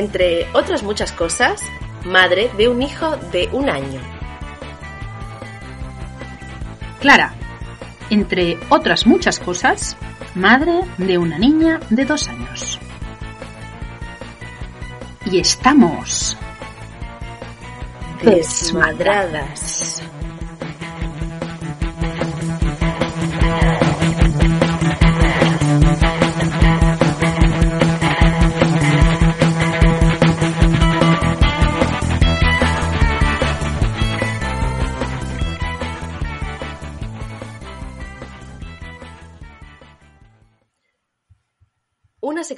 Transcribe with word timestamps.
Entre 0.00 0.46
otras 0.54 0.82
muchas 0.82 1.12
cosas, 1.12 1.60
madre 2.06 2.50
de 2.56 2.68
un 2.68 2.80
hijo 2.80 3.18
de 3.32 3.50
un 3.52 3.68
año. 3.68 4.00
Clara. 7.00 7.34
Entre 8.08 8.58
otras 8.70 9.06
muchas 9.06 9.38
cosas, 9.38 9.98
madre 10.34 10.80
de 10.96 11.18
una 11.18 11.38
niña 11.38 11.80
de 11.90 12.06
dos 12.06 12.28
años. 12.28 12.78
Y 15.26 15.38
estamos 15.38 16.34
Desmadradas. 18.22 20.02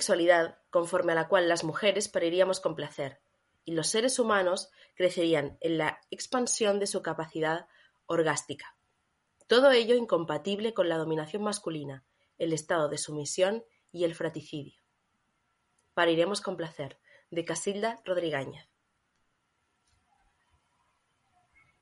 Sexualidad 0.03 0.59
conforme 0.71 1.13
a 1.13 1.15
la 1.15 1.29
cual 1.29 1.49
las 1.49 1.63
mujeres 1.63 2.09
pariríamos 2.09 2.59
con 2.59 2.75
placer, 2.75 3.21
y 3.65 3.73
los 3.73 3.87
seres 3.87 4.19
humanos 4.19 4.73
crecerían 4.97 5.59
en 5.61 5.79
la 5.79 6.01
expansión 6.11 6.81
de 6.81 6.89
su 6.89 7.03
capacidad 7.03 7.69
orgástica. 8.07 8.77
Todo 9.47 9.71
ello 9.71 9.95
incompatible 9.95 10.75
con 10.75 10.89
la 10.89 10.97
dominación 10.97 11.45
masculina, 11.45 12.05
el 12.37 12.53
estado 12.53 12.89
de 12.89 12.99
sumisión 12.99 13.65
y 13.93 14.03
el 14.03 14.17
fraticidio. 14.17 14.83
Pariremos 15.95 16.41
con 16.41 16.57
placer, 16.57 16.99
de 17.31 17.45
Casilda 17.45 18.01
Rodríguez. 18.05 18.69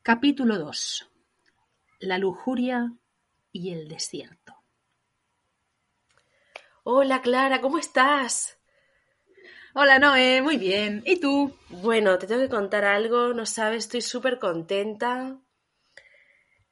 Capítulo 0.02 0.58
2. 0.58 1.10
La 2.00 2.18
lujuria 2.18 2.92
y 3.50 3.70
el 3.70 3.88
desierto. 3.88 4.59
Hola 6.92 7.22
Clara, 7.22 7.60
¿cómo 7.60 7.78
estás? 7.78 8.58
Hola 9.74 10.00
Noé, 10.00 10.42
muy 10.42 10.56
bien. 10.56 11.04
¿Y 11.06 11.20
tú? 11.20 11.56
Bueno, 11.68 12.18
te 12.18 12.26
tengo 12.26 12.40
que 12.40 12.48
contar 12.48 12.84
algo, 12.84 13.32
no 13.32 13.46
sabes, 13.46 13.84
estoy 13.84 14.00
súper 14.00 14.40
contenta. 14.40 15.38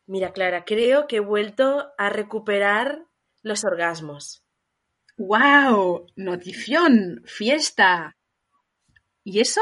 Mira, 0.06 0.32
Clara, 0.32 0.64
creo 0.64 1.06
que 1.06 1.18
he 1.18 1.20
vuelto 1.20 1.92
a 1.96 2.10
recuperar 2.10 3.06
los 3.42 3.64
orgasmos. 3.64 4.42
¡Wow! 5.18 6.08
Notición, 6.16 7.22
fiesta. 7.24 8.16
¿Y 9.22 9.38
eso? 9.38 9.60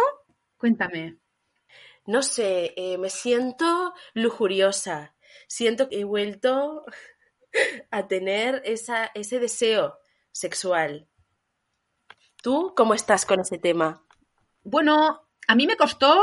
Cuéntame. 0.57 1.19
No 2.07 2.23
sé, 2.23 2.73
eh, 2.79 2.97
me 2.97 3.11
siento 3.11 3.93
lujuriosa. 4.15 5.15
Siento 5.49 5.91
que 5.91 6.01
he 6.01 6.05
vuelto 6.05 6.87
a 7.91 8.09
tener 8.09 8.63
esa, 8.65 9.11
ese 9.15 9.39
deseo 9.39 9.99
sexual. 10.37 11.09
¿Tú 12.43 12.75
cómo 12.77 12.93
estás 12.95 13.25
con 13.25 13.41
ese 13.41 13.59
tema? 13.59 14.05
Bueno, 14.63 15.23
a 15.49 15.55
mí 15.55 15.67
me 15.67 15.77
costó 15.77 16.23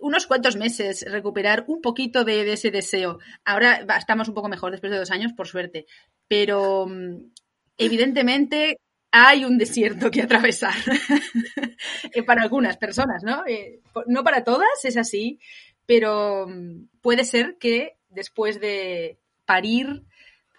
unos 0.00 0.26
cuantos 0.26 0.56
meses 0.56 1.04
recuperar 1.08 1.64
un 1.68 1.80
poquito 1.80 2.24
de, 2.24 2.52
ese 2.52 2.72
deseo. 2.72 3.18
Ahora 3.44 3.86
estamos 3.96 4.28
un 4.28 4.34
poco 4.34 4.48
mejor 4.48 4.72
después 4.72 4.90
de 4.90 4.98
dos 4.98 5.12
años, 5.12 5.32
por 5.32 5.46
suerte. 5.46 5.86
Pero 6.26 6.86
mm, 6.88 7.30
evidentemente 7.78 8.80
hay 9.12 9.44
un 9.44 9.58
desierto 9.58 10.10
que 10.10 10.22
atravesar 10.22 10.74
eh, 12.12 12.22
para 12.24 12.42
algunas 12.42 12.76
personas, 12.76 13.22
¿no? 13.22 13.46
Eh, 13.46 13.80
no 14.06 14.24
para 14.24 14.42
todas, 14.42 14.84
es 14.84 14.96
así, 14.96 15.38
pero 15.86 16.48
mm, 16.48 16.88
puede 17.00 17.24
ser 17.24 17.58
que 17.58 17.96
después 18.08 18.60
de 18.60 19.20
parir, 19.44 20.02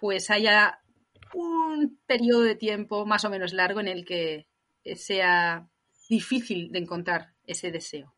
pues 0.00 0.30
haya 0.30 0.80
un 1.34 1.98
periodo 2.06 2.42
de 2.42 2.54
tiempo 2.54 3.06
más 3.06 3.24
o 3.24 3.30
menos 3.30 3.52
largo 3.52 3.80
en 3.80 3.88
el 3.88 4.04
que 4.04 4.48
sea 4.94 5.68
difícil 6.08 6.72
de 6.72 6.78
encontrar 6.78 7.34
ese 7.44 7.70
deseo. 7.70 8.14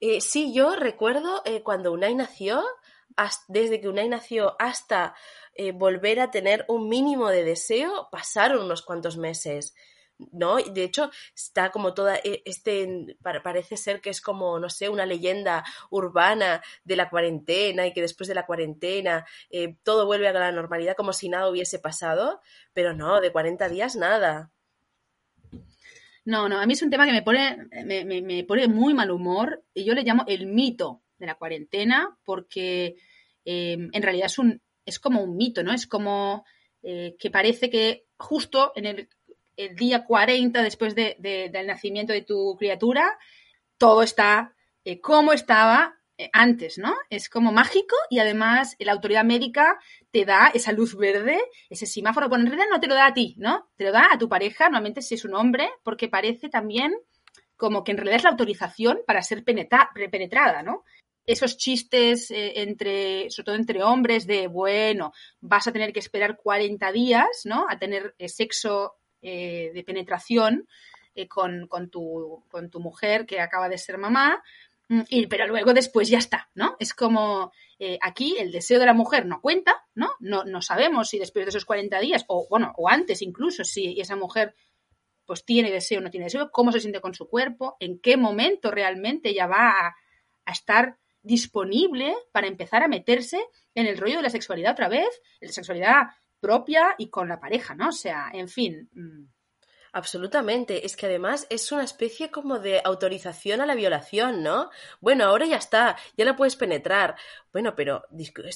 Eh, 0.00 0.20
sí, 0.20 0.52
yo 0.52 0.76
recuerdo 0.76 1.42
eh, 1.44 1.62
cuando 1.62 1.92
Unai 1.92 2.14
nació, 2.14 2.62
desde 3.48 3.80
que 3.80 3.88
Unai 3.88 4.08
nació 4.08 4.54
hasta 4.60 5.14
eh, 5.54 5.72
volver 5.72 6.20
a 6.20 6.30
tener 6.30 6.64
un 6.68 6.88
mínimo 6.88 7.30
de 7.30 7.42
deseo, 7.42 8.08
pasaron 8.12 8.64
unos 8.64 8.82
cuantos 8.82 9.16
meses. 9.16 9.74
¿No? 10.32 10.56
De 10.56 10.84
hecho, 10.84 11.10
está 11.34 11.70
como 11.70 11.94
toda 11.94 12.16
este, 12.22 13.16
parece 13.42 13.76
ser 13.76 14.00
que 14.00 14.10
es 14.10 14.20
como, 14.20 14.58
no 14.58 14.70
sé, 14.70 14.88
una 14.88 15.06
leyenda 15.06 15.64
urbana 15.90 16.62
de 16.84 16.96
la 16.96 17.08
cuarentena 17.08 17.86
y 17.86 17.92
que 17.92 18.00
después 18.00 18.28
de 18.28 18.34
la 18.34 18.46
cuarentena 18.46 19.26
todo 19.82 20.06
vuelve 20.06 20.28
a 20.28 20.32
la 20.32 20.52
normalidad 20.52 20.96
como 20.96 21.12
si 21.12 21.28
nada 21.28 21.48
hubiese 21.48 21.78
pasado, 21.78 22.40
pero 22.72 22.94
no, 22.94 23.20
de 23.20 23.32
40 23.32 23.68
días 23.68 23.96
nada. 23.96 24.50
No, 26.28 26.46
no, 26.46 26.60
a 26.60 26.66
mí 26.66 26.74
es 26.74 26.82
un 26.82 26.90
tema 26.90 27.06
que 27.06 27.12
me 27.12 27.22
pone, 27.22 27.56
me, 27.86 28.44
pone 28.44 28.68
muy 28.68 28.92
mal 28.92 29.10
humor 29.10 29.64
y 29.72 29.84
yo 29.84 29.94
le 29.94 30.02
llamo 30.02 30.24
el 30.26 30.46
mito 30.46 31.02
de 31.16 31.24
la 31.24 31.36
cuarentena 31.36 32.18
porque 32.22 32.96
em, 33.46 33.88
en 33.94 34.02
realidad 34.02 34.26
es, 34.26 34.38
un, 34.38 34.60
es 34.84 34.98
como 34.98 35.22
un 35.22 35.38
mito, 35.38 35.62
¿no? 35.62 35.72
Es 35.72 35.86
como 35.86 36.44
eh, 36.82 37.16
que 37.18 37.30
parece 37.30 37.70
que 37.70 38.04
justo 38.18 38.72
en 38.76 38.84
el, 38.84 39.08
día 39.74 40.04
40 40.04 40.62
después 40.62 40.94
de, 40.94 41.16
del 41.18 41.66
nacimiento 41.66 42.12
de 42.12 42.22
tu 42.22 42.56
criatura, 42.58 43.18
todo 43.78 44.02
está 44.02 44.54
eh, 44.84 45.00
como 45.00 45.32
estaba 45.32 45.98
eh, 46.16 46.30
antes, 46.32 46.78
¿no? 46.78 46.94
Es 47.10 47.28
como 47.28 47.52
mágico 47.52 47.94
y 48.10 48.18
además 48.18 48.74
la 48.78 48.92
autoridad 48.92 49.24
médica 49.24 49.78
te 50.10 50.24
da 50.24 50.50
esa 50.52 50.72
luz 50.72 50.96
verde, 50.96 51.38
ese 51.70 51.86
semáforo. 51.86 52.28
Bueno, 52.28 52.44
en 52.44 52.50
realidad 52.50 52.70
no 52.70 52.80
te 52.80 52.88
lo 52.88 52.94
da 52.94 53.06
a 53.06 53.14
ti, 53.14 53.34
¿no? 53.38 53.70
Te 53.76 53.84
lo 53.84 53.92
da 53.92 54.08
a 54.12 54.18
tu 54.18 54.28
pareja, 54.28 54.64
normalmente 54.64 55.02
si 55.02 55.14
es 55.14 55.24
un 55.24 55.34
hombre, 55.34 55.68
porque 55.82 56.08
parece 56.08 56.48
también 56.48 56.94
como 57.56 57.84
que 57.84 57.92
en 57.92 57.98
realidad 57.98 58.16
es 58.16 58.24
la 58.24 58.30
autorización 58.30 59.00
para 59.06 59.22
ser 59.22 59.44
penetrada, 59.44 60.62
¿no? 60.62 60.84
Esos 61.26 61.58
chistes 61.58 62.30
eh, 62.30 62.62
entre, 62.62 63.30
sobre 63.30 63.44
todo 63.44 63.54
entre 63.56 63.82
hombres, 63.82 64.26
de 64.26 64.46
bueno, 64.46 65.12
vas 65.40 65.66
a 65.66 65.72
tener 65.72 65.92
que 65.92 66.00
esperar 66.00 66.38
40 66.42 66.90
días, 66.92 67.42
¿no? 67.44 67.66
A 67.68 67.78
tener 67.78 68.14
sexo 68.26 68.97
de 69.20 69.84
penetración 69.86 70.68
con, 71.28 71.66
con, 71.66 71.90
tu, 71.90 72.44
con 72.48 72.70
tu 72.70 72.78
mujer 72.78 73.26
que 73.26 73.40
acaba 73.40 73.68
de 73.68 73.78
ser 73.78 73.98
mamá, 73.98 74.42
Mm, 74.88 75.02
y, 75.08 75.26
pero 75.26 75.46
luego 75.46 75.74
después 75.74 76.08
ya 76.08 76.18
está, 76.18 76.50
¿no? 76.54 76.76
Es 76.80 76.94
como 76.94 77.52
eh, 77.78 77.98
aquí 78.00 78.36
el 78.38 78.50
deseo 78.50 78.78
de 78.80 78.86
la 78.86 78.94
mujer 78.94 79.26
no 79.26 79.40
cuenta, 79.40 79.84
¿no? 79.94 80.10
¿no? 80.20 80.44
No 80.44 80.62
sabemos 80.62 81.10
si 81.10 81.18
después 81.18 81.44
de 81.44 81.50
esos 81.50 81.66
40 81.66 82.00
días, 82.00 82.24
o 82.28 82.46
bueno, 82.48 82.72
o 82.76 82.88
antes 82.88 83.20
incluso, 83.22 83.64
si 83.64 84.00
esa 84.00 84.16
mujer 84.16 84.54
pues 85.26 85.44
tiene 85.44 85.70
deseo 85.70 85.98
o 86.00 86.02
no 86.02 86.10
tiene 86.10 86.24
deseo, 86.24 86.50
cómo 86.50 86.72
se 86.72 86.80
siente 86.80 87.02
con 87.02 87.12
su 87.12 87.28
cuerpo, 87.28 87.76
en 87.80 88.00
qué 88.00 88.16
momento 88.16 88.70
realmente 88.70 89.28
ella 89.28 89.46
va 89.46 89.94
a 90.46 90.52
estar 90.52 90.96
disponible 91.20 92.14
para 92.32 92.46
empezar 92.46 92.82
a 92.82 92.88
meterse 92.88 93.38
en 93.74 93.86
el 93.86 93.98
rollo 93.98 94.16
de 94.16 94.22
la 94.22 94.30
sexualidad 94.30 94.72
otra 94.72 94.88
vez, 94.88 95.08
la 95.40 95.52
sexualidad 95.52 96.06
propia 96.40 96.94
y 96.98 97.08
con 97.10 97.28
la 97.28 97.40
pareja, 97.40 97.74
¿no? 97.74 97.88
O 97.88 97.92
sea, 97.92 98.30
en 98.32 98.48
fin, 98.48 98.88
mm, 98.92 99.26
Absolutamente. 99.92 100.84
Es 100.84 100.96
que 100.96 101.06
además 101.06 101.46
es 101.50 101.72
una 101.72 101.84
especie 101.84 102.30
como 102.30 102.58
de 102.58 102.80
autorización 102.84 103.60
a 103.60 103.66
la 103.66 103.74
violación, 103.74 104.42
¿no? 104.42 104.70
Bueno, 105.00 105.24
ahora 105.24 105.46
ya 105.46 105.56
está, 105.56 105.96
ya 106.16 106.24
la 106.24 106.36
puedes 106.36 106.56
penetrar. 106.56 107.16
Bueno, 107.52 107.74
pero 107.74 108.04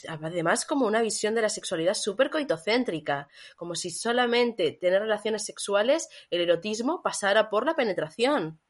además 0.08 0.66
como 0.66 0.86
una 0.86 1.02
visión 1.02 1.34
de 1.34 1.42
la 1.42 1.48
sexualidad 1.48 1.94
súper 1.94 2.30
coitocéntrica, 2.30 3.28
como 3.56 3.74
si 3.74 3.90
solamente 3.90 4.72
tener 4.72 5.00
relaciones 5.00 5.44
sexuales, 5.44 6.08
el 6.30 6.42
erotismo 6.42 7.02
pasara 7.02 7.48
por 7.48 7.66
la 7.66 7.74
penetración. 7.74 8.60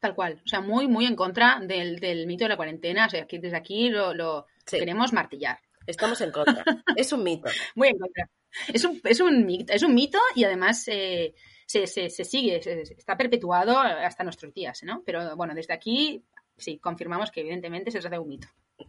Tal 0.00 0.14
cual, 0.14 0.40
o 0.44 0.48
sea, 0.48 0.60
muy, 0.60 0.86
muy 0.86 1.06
en 1.06 1.16
contra 1.16 1.60
del, 1.60 2.26
mito 2.26 2.44
de 2.44 2.48
la 2.48 2.56
cuarentena, 2.56 3.06
o 3.06 3.10
sea, 3.10 3.26
que 3.26 3.40
desde 3.40 3.56
aquí 3.56 3.90
lo, 3.90 4.46
queremos 4.64 5.12
martillar. 5.12 5.60
Estamos 5.86 6.20
en 6.20 6.30
contra, 6.30 6.64
es 6.96 7.12
un 7.12 7.22
mito. 7.22 7.48
Muy 7.74 7.88
en 7.88 7.98
contra. 7.98 8.28
Es 8.72 8.84
un, 8.84 9.00
es 9.04 9.20
un, 9.20 9.46
mito, 9.46 9.72
es 9.72 9.82
un 9.82 9.94
mito 9.94 10.18
y 10.34 10.44
además... 10.44 10.86
Eh, 10.88 11.34
se, 11.66 11.86
se, 11.86 12.24
sigue, 12.24 12.62
está 12.96 13.14
perpetuado 13.18 13.78
hasta 13.78 14.24
nuestros 14.24 14.54
días, 14.54 14.82
¿no? 14.84 15.02
Pero 15.04 15.36
bueno, 15.36 15.54
desde 15.54 15.74
aquí 15.74 16.24
sí, 16.58 16.78
confirmamos 16.78 17.30
que 17.30 17.40
evidentemente 17.40 17.90
se 17.90 18.00
trata 18.00 18.16
de 18.16 18.20
un 18.20 18.28
mito. 18.28 18.48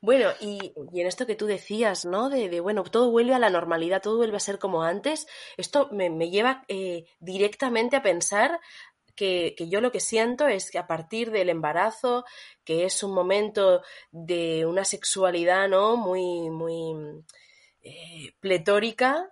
Bueno, 0.00 0.30
y, 0.40 0.72
en 0.94 1.06
esto 1.08 1.26
que 1.26 1.34
tú 1.34 1.46
decías, 1.46 2.04
¿no? 2.04 2.28
De, 2.28 2.60
bueno, 2.60 2.84
todo 2.84 3.10
vuelve 3.10 3.34
a 3.34 3.40
la 3.40 3.50
normalidad, 3.50 4.00
todo 4.00 4.18
vuelve 4.18 4.36
a 4.36 4.40
ser 4.40 4.60
como 4.60 4.84
antes, 4.84 5.26
esto 5.56 5.88
me, 5.90 6.08
lleva 6.30 6.64
eh, 6.68 7.06
directamente 7.18 7.96
a 7.96 8.02
pensar 8.02 8.60
que, 9.16 9.56
yo 9.68 9.80
lo 9.80 9.90
que 9.90 9.98
siento 9.98 10.46
es 10.46 10.70
que 10.70 10.78
a 10.78 10.86
partir 10.86 11.32
del 11.32 11.48
embarazo, 11.48 12.24
que 12.62 12.84
es 12.84 13.02
un 13.02 13.12
momento 13.12 13.82
de 14.12 14.66
una 14.66 14.84
sexualidad, 14.84 15.68
¿no? 15.68 15.96
Muy, 15.96 16.48
muy 16.48 16.94
eh, 17.88 18.34
pletórica, 18.40 19.30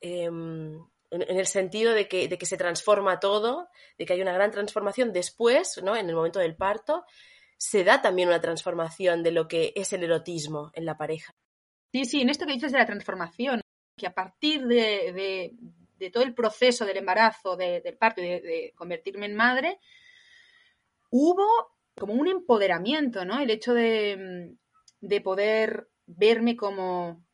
em, 0.00 0.78
en, 1.10 1.22
el 1.36 1.46
sentido 1.46 1.92
de 1.92 2.06
que, 2.06 2.38
se 2.46 2.56
transforma 2.56 3.18
todo, 3.18 3.68
de 3.98 4.06
que 4.06 4.12
hay 4.12 4.22
una 4.22 4.32
gran 4.32 4.52
transformación 4.52 5.12
después, 5.12 5.80
¿no? 5.82 5.96
En 5.96 6.08
el 6.08 6.14
momento 6.14 6.38
del 6.38 6.54
parto, 6.54 7.04
se 7.56 7.82
da 7.82 8.00
también 8.00 8.28
una 8.28 8.40
transformación 8.40 9.24
de 9.24 9.32
lo 9.32 9.48
que 9.48 9.72
es 9.74 9.92
el 9.92 10.04
erotismo 10.04 10.70
en 10.74 10.84
la 10.84 10.96
pareja. 10.96 11.34
Sí, 11.90 12.04
sí, 12.04 12.20
en 12.20 12.30
esto 12.30 12.46
que 12.46 12.52
dices 12.52 12.70
de 12.70 12.78
la 12.78 12.86
transformación, 12.86 13.60
que 13.96 14.06
a 14.06 14.14
partir 14.14 14.64
de, 14.66 15.56
todo 16.12 16.22
el 16.22 16.34
proceso 16.34 16.86
del 16.86 16.98
embarazo, 16.98 17.56
del 17.56 17.96
parto 17.98 18.20
y 18.20 18.28
de, 18.28 18.72
convertirme 18.76 19.26
en 19.26 19.34
madre, 19.34 19.80
hubo 21.10 21.44
como 21.96 22.12
un 22.12 22.28
empoderamiento, 22.28 23.24
¿no? 23.24 23.40
El 23.40 23.50
hecho 23.50 23.74
de 23.74 24.56
poder 25.24 25.88
verme 26.06 26.56
como 26.56 27.27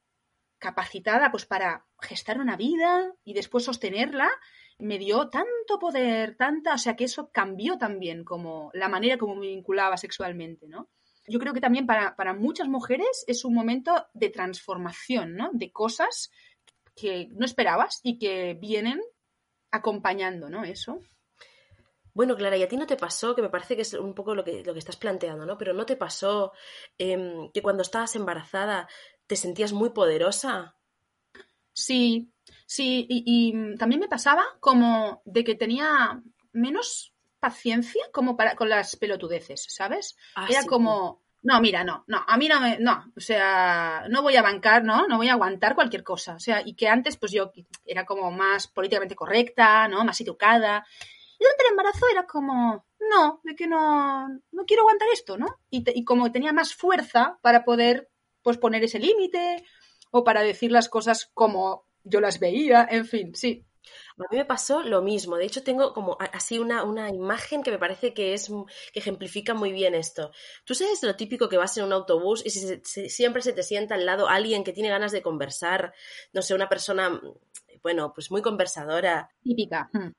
capacitada 0.64 1.30
pues 1.30 1.44
para 1.44 1.84
gestar 2.00 2.40
una 2.40 2.56
vida 2.56 3.12
y 3.22 3.34
después 3.34 3.64
sostenerla, 3.64 4.30
me 4.78 4.96
dio 4.96 5.28
tanto 5.28 5.78
poder, 5.78 6.36
tanta, 6.36 6.72
o 6.72 6.78
sea 6.78 6.96
que 6.96 7.04
eso 7.04 7.28
cambió 7.30 7.76
también 7.76 8.24
como 8.24 8.70
la 8.72 8.88
manera 8.88 9.18
como 9.18 9.34
me 9.34 9.48
vinculaba 9.48 9.98
sexualmente, 9.98 10.66
¿no? 10.66 10.88
Yo 11.28 11.38
creo 11.38 11.52
que 11.52 11.60
también 11.60 11.86
para, 11.86 12.16
para 12.16 12.32
muchas 12.32 12.68
mujeres 12.68 13.24
es 13.26 13.44
un 13.44 13.52
momento 13.52 14.06
de 14.14 14.30
transformación, 14.30 15.36
¿no? 15.36 15.50
De 15.52 15.70
cosas 15.70 16.30
que 16.96 17.28
no 17.32 17.44
esperabas 17.44 18.00
y 18.02 18.18
que 18.18 18.54
vienen 18.54 19.02
acompañando, 19.70 20.48
¿no? 20.48 20.64
Eso. 20.64 21.00
Bueno, 22.14 22.36
Clara, 22.36 22.56
y 22.56 22.62
a 22.62 22.68
ti 22.68 22.76
no 22.76 22.86
te 22.86 22.96
pasó, 22.96 23.34
que 23.34 23.42
me 23.42 23.50
parece 23.50 23.74
que 23.74 23.82
es 23.82 23.92
un 23.94 24.14
poco 24.14 24.36
lo 24.36 24.44
que, 24.44 24.62
lo 24.62 24.72
que 24.72 24.78
estás 24.78 24.96
planteando, 24.96 25.44
¿no? 25.44 25.58
Pero 25.58 25.74
no 25.74 25.84
te 25.84 25.96
pasó 25.96 26.52
em, 26.96 27.50
que 27.52 27.60
cuando 27.60 27.82
estabas 27.82 28.14
embarazada 28.14 28.88
te 29.34 29.40
sentías 29.40 29.72
muy 29.72 29.90
poderosa. 29.90 30.76
Sí, 31.72 32.30
sí, 32.66 33.04
y, 33.08 33.76
también 33.76 34.00
me 34.00 34.06
pasaba 34.06 34.44
como 34.60 35.22
de 35.24 35.42
que 35.42 35.56
tenía 35.56 36.22
menos 36.52 37.12
paciencia 37.40 38.04
como 38.12 38.36
para 38.36 38.54
con 38.54 38.68
las 38.68 38.94
pelotudeces, 38.94 39.66
¿sabes? 39.68 40.16
Ah, 40.36 40.46
Era 40.48 40.62
como, 40.66 41.24
no, 41.42 41.60
mira, 41.60 41.82
no, 41.82 42.04
no, 42.06 42.24
a 42.24 42.36
mí 42.36 42.46
no 42.46 42.60
me, 42.60 42.78
no, 42.78 43.12
o 43.16 43.20
sea, 43.20 44.04
no 44.08 44.22
voy 44.22 44.36
a 44.36 44.42
bancar, 44.42 44.84
¿no? 44.84 45.08
No 45.08 45.16
voy 45.16 45.28
a 45.28 45.32
aguantar 45.32 45.74
cualquier 45.74 46.04
cosa. 46.04 46.36
O 46.36 46.38
sea, 46.38 46.62
y 46.64 46.76
que 46.76 46.86
antes, 46.86 47.16
pues 47.16 47.32
yo 47.32 47.50
era 47.84 48.06
como 48.06 48.30
más 48.30 48.68
políticamente 48.68 49.16
correcta, 49.16 49.88
¿no? 49.88 50.04
Más 50.04 50.20
educada. 50.20 50.86
Y 51.40 51.42
durante 51.42 51.64
el 51.64 51.70
embarazo 51.70 52.06
era 52.08 52.24
como, 52.24 52.86
no, 53.10 53.40
de 53.42 53.56
que 53.56 53.66
no, 53.66 54.28
no 54.28 54.64
quiero 54.64 54.82
aguantar 54.82 55.08
esto, 55.12 55.36
¿no? 55.36 55.58
Y, 55.70 55.82
y 55.92 56.04
como 56.04 56.30
tenía 56.30 56.52
más 56.52 56.72
fuerza 56.72 57.36
para 57.42 57.64
poder, 57.64 58.08
pues, 58.44 58.58
poner 58.58 58.84
ese 58.84 59.00
límite 59.00 59.64
o 60.12 60.22
para 60.22 60.42
decir 60.42 60.70
las 60.70 60.88
cosas 60.88 61.28
como 61.34 61.88
yo 62.04 62.20
las 62.20 62.38
veía, 62.38 62.86
en 62.88 63.06
fin, 63.06 63.34
sí. 63.34 63.66
A 64.16 64.22
mí 64.30 64.38
me 64.38 64.44
pasó 64.44 64.82
lo 64.82 65.02
mismo. 65.02 65.36
De 65.36 65.44
hecho, 65.44 65.62
tengo 65.62 65.92
como 65.92 66.16
así 66.32 66.58
una, 66.58 66.84
una 66.84 67.10
imagen 67.10 67.62
que 67.62 67.70
me 67.70 67.78
parece 67.78 68.14
que 68.14 68.32
es 68.32 68.50
que 68.92 69.00
ejemplifica 69.00 69.54
muy 69.54 69.72
bien 69.72 69.94
esto. 69.94 70.30
Tú 70.64 70.74
sabes 70.74 71.02
lo 71.02 71.16
típico 71.16 71.48
que 71.48 71.56
vas 71.56 71.76
en 71.76 71.84
un 71.84 71.92
autobús 71.92 72.42
y 72.46 72.50
siempre 72.50 73.42
se 73.42 73.52
te 73.52 73.62
sienta 73.62 73.96
al 73.96 74.06
lado 74.06 74.28
alguien 74.28 74.64
que 74.64 74.72
tiene 74.72 74.88
ganas 74.88 75.12
de 75.12 75.22
conversar, 75.22 75.92
no 76.32 76.42
sé, 76.42 76.54
una 76.54 76.68
persona, 76.68 77.20
bueno, 77.82 78.12
pues 78.14 78.30
muy 78.30 78.40
conversadora. 78.40 79.30
Típica. 79.42 79.90
Hmm. 79.92 80.12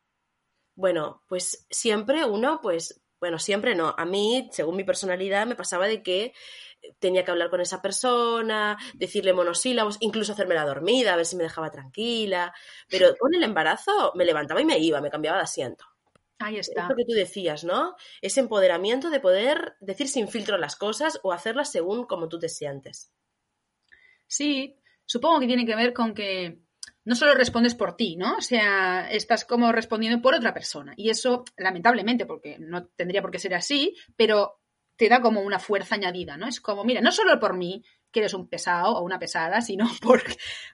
Bueno, 0.75 1.23
pues 1.27 1.65
siempre 1.69 2.25
uno, 2.25 2.59
pues, 2.61 3.01
bueno, 3.19 3.39
siempre 3.39 3.75
no. 3.75 3.95
A 3.97 4.05
mí, 4.05 4.49
según 4.51 4.75
mi 4.75 4.83
personalidad, 4.83 5.47
me 5.47 5.55
pasaba 5.55 5.87
de 5.87 6.03
que 6.03 6.33
tenía 6.99 7.23
que 7.23 7.31
hablar 7.31 7.49
con 7.49 7.61
esa 7.61 7.81
persona, 7.81 8.77
decirle 8.93 9.33
monosílabos, 9.33 9.97
incluso 9.99 10.33
hacerme 10.33 10.55
la 10.55 10.65
dormida, 10.65 11.13
a 11.13 11.17
ver 11.17 11.25
si 11.25 11.35
me 11.35 11.43
dejaba 11.43 11.71
tranquila. 11.71 12.53
Pero 12.89 13.15
con 13.17 13.33
el 13.33 13.43
embarazo 13.43 14.11
me 14.15 14.25
levantaba 14.25 14.61
y 14.61 14.65
me 14.65 14.79
iba, 14.79 15.01
me 15.01 15.09
cambiaba 15.09 15.37
de 15.37 15.43
asiento. 15.43 15.85
Ahí 16.39 16.57
está. 16.57 16.83
Es 16.83 16.89
lo 16.89 16.95
que 16.95 17.05
tú 17.05 17.13
decías, 17.13 17.63
¿no? 17.63 17.95
Ese 18.21 18.41
empoderamiento 18.41 19.09
de 19.09 19.19
poder 19.19 19.75
decir 19.79 20.07
sin 20.07 20.27
filtro 20.27 20.57
las 20.57 20.75
cosas 20.75 21.19
o 21.23 21.31
hacerlas 21.31 21.71
según 21.71 22.05
como 22.05 22.27
tú 22.27 22.39
te 22.39 22.49
sientes. 22.49 23.11
Sí, 24.27 24.77
supongo 25.05 25.39
que 25.39 25.47
tiene 25.47 25.65
que 25.65 25.75
ver 25.75 25.93
con 25.93 26.13
que 26.13 26.59
no 27.05 27.15
solo 27.15 27.35
respondes 27.35 27.75
por 27.75 27.95
ti, 27.95 28.17
¿no? 28.17 28.37
O 28.37 28.41
sea, 28.41 29.09
estás 29.11 29.45
como 29.45 29.71
respondiendo 29.71 30.21
por 30.21 30.33
otra 30.33 30.53
persona. 30.53 30.93
Y 30.97 31.09
eso, 31.09 31.45
lamentablemente, 31.55 32.25
porque 32.25 32.57
no 32.59 32.87
tendría 32.87 33.21
por 33.21 33.31
qué 33.31 33.39
ser 33.39 33.53
así, 33.53 33.95
pero 34.15 34.59
te 34.95 35.09
da 35.09 35.21
como 35.21 35.41
una 35.41 35.59
fuerza 35.59 35.95
añadida, 35.95 36.37
¿no? 36.37 36.47
Es 36.47 36.61
como, 36.61 36.83
mira, 36.83 37.01
no 37.01 37.11
solo 37.11 37.39
por 37.39 37.55
mí, 37.55 37.83
que 38.11 38.21
eres 38.21 38.33
un 38.33 38.47
pesado 38.47 38.93
o 38.97 39.03
una 39.03 39.19
pesada, 39.19 39.61
sino 39.61 39.85
por, 40.01 40.23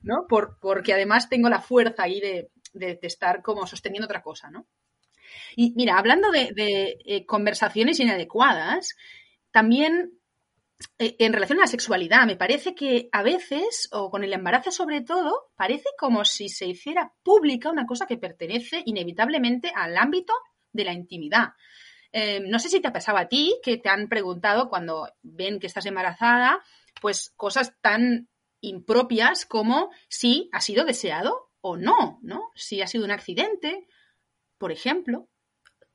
¿no? 0.02 0.26
Por, 0.28 0.60
porque 0.60 0.94
además 0.94 1.30
tengo 1.30 1.50
la 1.50 1.62
fuerza 1.62 2.04
ahí 2.04 2.20
de, 2.20 2.50
estar 3.02 3.42
como 3.42 3.68
sosteniendo 3.68 4.06
otra 4.06 4.22
cosa, 4.22 4.50
¿no? 4.50 4.68
Y 5.56 5.74
mira, 5.76 5.98
hablando 5.98 6.32
de, 6.32 6.54
eh, 7.06 7.26
conversaciones 7.26 8.00
inadecuadas, 8.00 8.96
también 9.52 10.14
eh, 11.00 11.16
en 11.20 11.34
relación 11.34 11.60
a 11.60 11.64
la 11.64 11.68
sexualidad, 11.68 12.26
me 12.26 12.38
parece 12.38 12.76
que 12.76 13.10
a 13.12 13.24
veces, 13.24 13.90
o 13.92 14.10
con 14.10 14.24
el 14.24 14.34
embarazo 14.34 14.72
sobre 14.72 15.02
todo, 15.02 15.52
parece 15.56 15.90
como 15.98 16.24
si 16.26 16.48
se 16.48 16.68
hiciera 16.68 17.14
pública 17.24 17.70
una 17.70 17.86
cosa 17.86 18.06
que 18.06 18.18
pertenece 18.18 18.82
inevitablemente 18.86 19.72
al 19.76 19.98
ámbito 19.98 20.34
de 20.72 20.86
la 20.86 20.94
intimidad. 20.94 21.54
Em, 22.12 22.50
no 22.50 22.60
sé 22.60 22.70
si 22.70 22.82
te 22.82 22.88
ha 22.88 22.94
pasado 22.94 23.18
a 23.18 23.28
ti 23.28 23.60
que 23.64 23.78
te 23.78 23.90
han 23.90 24.10
preguntado 24.10 24.70
cuando 24.70 25.10
ven 25.22 25.60
que 25.60 25.68
estás 25.68 25.86
embarazada, 25.86 26.62
pues 27.02 27.32
cosas 27.38 27.74
tan 27.82 28.30
impropias 28.60 29.46
como 29.46 29.92
si 30.10 30.50
ha 30.52 30.62
sido 30.62 30.86
deseado 30.86 31.52
o 31.62 31.78
no, 31.78 32.20
¿no? 32.22 32.52
Si 32.56 32.82
ha 32.82 32.88
sido 32.88 33.06
un 33.06 33.12
accidente, 33.12 33.88
por 34.58 34.72
ejemplo. 34.72 35.30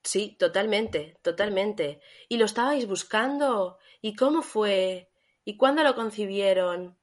Sí, 0.03 0.37
totalmente, 0.39 1.19
totalmente. 1.23 2.01
¿Y 2.29 2.37
lo 2.37 2.45
estabais 2.45 2.87
buscando? 2.87 3.79
¿Y 4.01 4.15
cómo 4.15 4.43
fue? 4.43 5.11
¿Y 5.45 5.57
cuándo 5.57 5.83
lo 5.83 5.95
concibieron? 5.95 6.97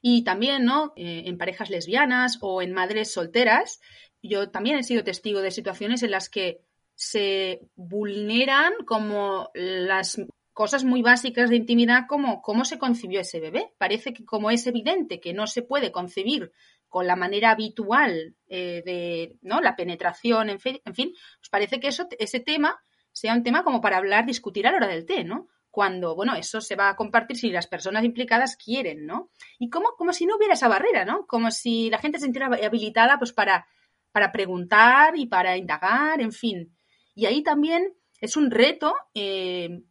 Y 0.00 0.24
también, 0.24 0.64
¿no? 0.64 0.92
Eh, 0.96 1.24
en 1.26 1.38
parejas 1.38 1.70
lesbianas 1.70 2.38
o 2.40 2.62
en 2.62 2.72
madres 2.72 3.12
solteras, 3.12 3.80
yo 4.22 4.50
también 4.50 4.76
he 4.76 4.82
sido 4.82 5.04
testigo 5.04 5.40
de 5.40 5.50
situaciones 5.50 6.02
en 6.02 6.10
las 6.10 6.28
que 6.28 6.60
se 7.00 7.60
vulneran 7.76 8.72
como 8.84 9.52
las 9.54 10.20
cosas 10.52 10.82
muy 10.82 11.00
básicas 11.00 11.48
de 11.48 11.54
intimidad 11.54 12.06
como 12.08 12.42
cómo 12.42 12.64
se 12.64 12.76
concibió 12.76 13.20
ese 13.20 13.38
bebé. 13.38 13.72
Parece 13.78 14.12
que 14.12 14.24
como 14.24 14.50
es 14.50 14.66
evidente 14.66 15.20
que 15.20 15.32
no 15.32 15.46
se 15.46 15.62
puede 15.62 15.92
concebir 15.92 16.50
con 16.88 17.06
la 17.06 17.14
manera 17.14 17.52
habitual 17.52 18.34
eh, 18.48 18.82
de 18.84 19.36
¿no? 19.42 19.60
la 19.60 19.76
penetración, 19.76 20.50
en 20.50 20.58
fin, 20.58 20.80
pues 20.82 21.48
parece 21.48 21.78
que 21.78 21.86
eso, 21.86 22.08
ese 22.18 22.40
tema 22.40 22.80
sea 23.12 23.32
un 23.32 23.44
tema 23.44 23.62
como 23.62 23.80
para 23.80 23.98
hablar, 23.98 24.26
discutir 24.26 24.66
a 24.66 24.72
la 24.72 24.78
hora 24.78 24.88
del 24.88 25.06
té, 25.06 25.22
¿no? 25.22 25.46
Cuando, 25.70 26.16
bueno, 26.16 26.34
eso 26.34 26.60
se 26.60 26.74
va 26.74 26.88
a 26.88 26.96
compartir 26.96 27.36
si 27.36 27.50
las 27.50 27.68
personas 27.68 28.04
implicadas 28.04 28.56
quieren, 28.56 29.06
¿no? 29.06 29.30
Y 29.60 29.70
como, 29.70 29.90
como 29.96 30.12
si 30.12 30.26
no 30.26 30.34
hubiera 30.34 30.54
esa 30.54 30.66
barrera, 30.66 31.04
¿no? 31.04 31.26
Como 31.26 31.52
si 31.52 31.90
la 31.90 31.98
gente 31.98 32.18
se 32.18 32.24
sintiera 32.24 32.46
habilitada 32.46 33.18
pues 33.18 33.32
para, 33.32 33.68
para 34.10 34.32
preguntar 34.32 35.16
y 35.16 35.26
para 35.26 35.56
indagar, 35.56 36.20
en 36.20 36.32
fin. 36.32 36.74
Y 37.18 37.26
ahí 37.26 37.42
también 37.42 37.96
es 38.20 38.36
un 38.36 38.48
reto, 38.48 38.94
eh, 39.12 39.82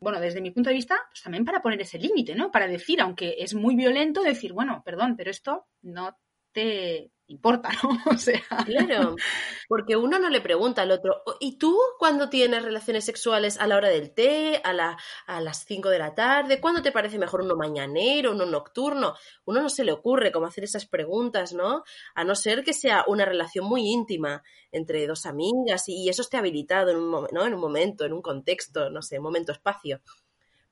bueno, 0.00 0.18
desde 0.18 0.40
mi 0.40 0.50
punto 0.50 0.70
de 0.70 0.76
vista, 0.76 0.96
pues 1.10 1.22
también 1.22 1.44
para 1.44 1.60
poner 1.60 1.78
ese 1.82 1.98
límite, 1.98 2.34
¿no? 2.34 2.50
Para 2.50 2.66
decir, 2.66 3.02
aunque 3.02 3.36
es 3.40 3.52
muy 3.52 3.76
violento, 3.76 4.22
decir, 4.22 4.54
bueno, 4.54 4.80
perdón, 4.82 5.14
pero 5.14 5.30
esto 5.30 5.66
no 5.82 6.16
te 6.52 7.12
importa, 7.26 7.70
¿no? 7.82 7.90
O 8.14 8.18
sea. 8.18 8.42
Claro, 8.66 9.16
porque 9.68 9.96
uno 9.96 10.18
no 10.18 10.28
le 10.28 10.40
pregunta 10.40 10.82
al 10.82 10.90
otro, 10.90 11.22
¿y 11.40 11.58
tú 11.58 11.78
cuándo 11.98 12.28
tienes 12.28 12.62
relaciones 12.62 13.04
sexuales 13.04 13.58
a 13.58 13.66
la 13.66 13.76
hora 13.76 13.88
del 13.88 14.12
té, 14.12 14.60
a, 14.62 14.72
la, 14.72 14.98
a 15.26 15.40
las 15.40 15.64
5 15.64 15.88
de 15.88 15.98
la 15.98 16.14
tarde? 16.14 16.60
¿Cuándo 16.60 16.82
te 16.82 16.92
parece 16.92 17.18
mejor 17.18 17.42
uno 17.42 17.56
mañanero, 17.56 18.32
uno 18.32 18.46
nocturno? 18.46 19.14
Uno 19.44 19.62
no 19.62 19.68
se 19.68 19.84
le 19.84 19.92
ocurre 19.92 20.32
cómo 20.32 20.46
hacer 20.46 20.64
esas 20.64 20.86
preguntas, 20.86 21.52
¿no? 21.52 21.84
A 22.14 22.24
no 22.24 22.34
ser 22.34 22.62
que 22.62 22.72
sea 22.72 23.04
una 23.06 23.24
relación 23.24 23.64
muy 23.64 23.88
íntima 23.88 24.42
entre 24.70 25.06
dos 25.06 25.26
amigas 25.26 25.88
y 25.88 26.08
eso 26.08 26.22
esté 26.22 26.36
habilitado 26.36 26.90
en 26.90 26.98
un, 26.98 27.26
¿no? 27.32 27.46
en 27.46 27.54
un 27.54 27.60
momento, 27.60 28.04
en 28.04 28.12
un 28.12 28.22
contexto, 28.22 28.90
no 28.90 29.02
sé, 29.02 29.18
momento-espacio. 29.20 30.00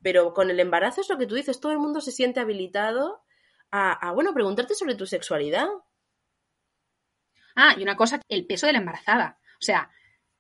Pero 0.03 0.35
con 0.35 0.51
el 0.51 0.59
embarazo 0.59 1.01
es 1.01 1.09
lo 1.09 1.17
que 1.17 1.27
tú 1.27 1.35
dices, 1.35 1.61
todo 1.61 1.73
el 1.73 1.79
mundo 1.79 2.01
se 2.01 2.11
siente 2.11 2.41
habilitado 2.41 3.23
a, 3.71 3.93
a 3.93 4.13
bueno, 4.13 4.35
preguntarte 4.35 4.75
sobre 4.75 4.97
tu 4.97 5.07
sexualidad. 5.07 5.69
Ah, 7.55 7.75
y 7.79 7.83
una 7.83 7.97
cosa, 7.97 8.21
el 8.29 8.47
peso 8.47 8.67
de 8.67 8.73
la 8.73 8.79
embarazada. 8.79 9.39
O 9.55 9.65
sea, 9.65 9.91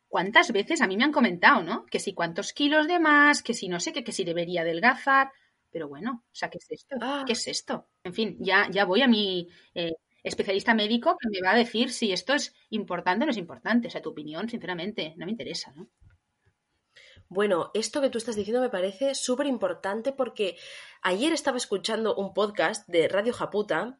¿cuántas 0.08 0.52
veces 0.52 0.80
a 0.80 0.86
mí 0.86 0.96
me 0.96 1.04
han 1.04 1.12
comentado, 1.12 1.62
¿no? 1.62 1.86
Que 1.86 1.98
si 1.98 2.14
cuántos 2.14 2.52
kilos 2.52 2.86
de 2.86 2.98
más, 2.98 3.42
que 3.42 3.54
si 3.54 3.68
no 3.68 3.80
sé 3.80 3.92
qué, 3.92 4.04
que 4.04 4.12
si 4.12 4.24
debería 4.24 4.62
adelgazar. 4.62 5.32
Pero 5.70 5.88
bueno, 5.88 6.24
o 6.26 6.34
sea, 6.34 6.50
¿qué 6.50 6.58
es 6.58 6.70
esto? 6.70 6.96
Ah. 7.00 7.24
¿Qué 7.26 7.32
es 7.32 7.46
esto? 7.48 7.88
En 8.04 8.12
fin, 8.12 8.36
ya, 8.40 8.68
ya 8.70 8.84
voy 8.84 9.02
a 9.02 9.08
mi 9.08 9.48
eh, 9.74 9.94
especialista 10.22 10.74
médico 10.74 11.16
que 11.18 11.28
me 11.30 11.40
va 11.40 11.52
a 11.52 11.56
decir 11.56 11.90
si 11.90 12.12
esto 12.12 12.34
es 12.34 12.54
importante 12.70 13.24
o 13.24 13.26
no 13.26 13.30
es 13.30 13.38
importante. 13.38 13.88
O 13.88 13.90
sea, 13.90 14.02
tu 14.02 14.10
opinión, 14.10 14.48
sinceramente, 14.48 15.14
no 15.16 15.24
me 15.24 15.32
interesa, 15.32 15.72
¿no? 15.74 15.88
Bueno, 17.28 17.70
esto 17.72 18.02
que 18.02 18.10
tú 18.10 18.18
estás 18.18 18.36
diciendo 18.36 18.60
me 18.60 18.68
parece 18.68 19.14
súper 19.14 19.46
importante 19.46 20.12
porque 20.12 20.58
ayer 21.00 21.32
estaba 21.32 21.56
escuchando 21.56 22.14
un 22.14 22.34
podcast 22.34 22.86
de 22.86 23.08
Radio 23.08 23.32
Japuta 23.32 23.98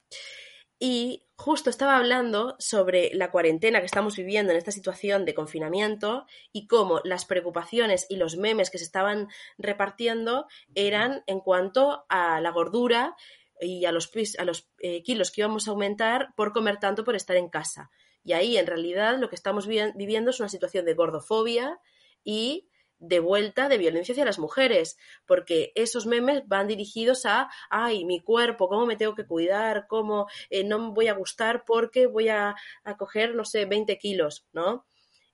y 0.85 1.23
justo 1.37 1.71
estaba 1.71 1.97
hablando 1.97 2.57
sobre 2.59 3.15
la 3.15 3.31
cuarentena 3.31 3.79
que 3.79 3.87
estamos 3.87 4.17
viviendo 4.17 4.51
en 4.51 4.59
esta 4.59 4.73
situación 4.73 5.25
de 5.25 5.33
confinamiento 5.33 6.27
y 6.53 6.67
cómo 6.67 7.01
las 7.05 7.25
preocupaciones 7.25 8.05
y 8.09 8.17
los 8.17 8.37
memes 8.37 8.69
que 8.69 8.79
se 8.79 8.85
estaban 8.85 9.29
repartiendo 9.59 10.49
eran 10.75 11.23
en 11.29 11.39
cuanto 11.39 12.05
a 12.09 12.41
la 12.41 12.51
gordura 12.51 13.15
y 13.61 13.85
a 13.85 13.93
los, 13.93 14.11
a 14.37 14.45
los 14.45 14.73
eh, 14.81 15.05
kilos 15.05 15.31
que 15.31 15.43
íbamos 15.43 15.69
a 15.69 15.71
aumentar 15.71 16.35
por 16.35 16.53
comer 16.53 16.81
tanto 16.81 17.05
por 17.05 17.15
estar 17.15 17.37
en 17.37 17.49
casa. 17.49 17.93
Y 18.25 18.33
ahí, 18.33 18.57
en 18.57 18.67
realidad, 18.67 19.19
lo 19.21 19.29
que 19.29 19.37
estamos 19.37 19.69
viviendo 19.69 20.31
es 20.31 20.41
una 20.41 20.49
situación 20.49 20.85
de 20.85 20.95
gordofobia 20.95 21.79
y 22.25 22.69
de 23.03 23.19
vuelta 23.19 23.69
de 23.69 23.79
violencia 23.79 24.13
hacia 24.13 24.25
las 24.25 24.39
mujeres, 24.39 24.97
porque 25.27 25.73
esos 25.75 26.07
memes 26.07 26.47
van 26.47 26.69
dirigidos 26.69 27.27
a, 27.27 27.51
ay, 27.69 28.05
mi 28.05 28.21
cuerpo, 28.21 28.69
cómo 28.69 28.87
me 28.87 28.97
tengo 28.97 29.15
que 29.15 29.27
cuidar, 29.27 29.87
cómo 29.89 30.29
eh, 30.51 30.65
no 30.65 30.79
me 30.79 30.91
voy 30.91 31.09
a 31.09 31.15
gustar 31.15 31.65
porque 31.67 32.07
voy 32.07 32.29
a, 32.29 32.55
a 32.85 32.97
coger, 32.97 33.35
no 33.35 33.45
sé, 33.45 33.67
20 33.67 33.99
kilos, 33.99 34.47
¿no? 34.53 34.87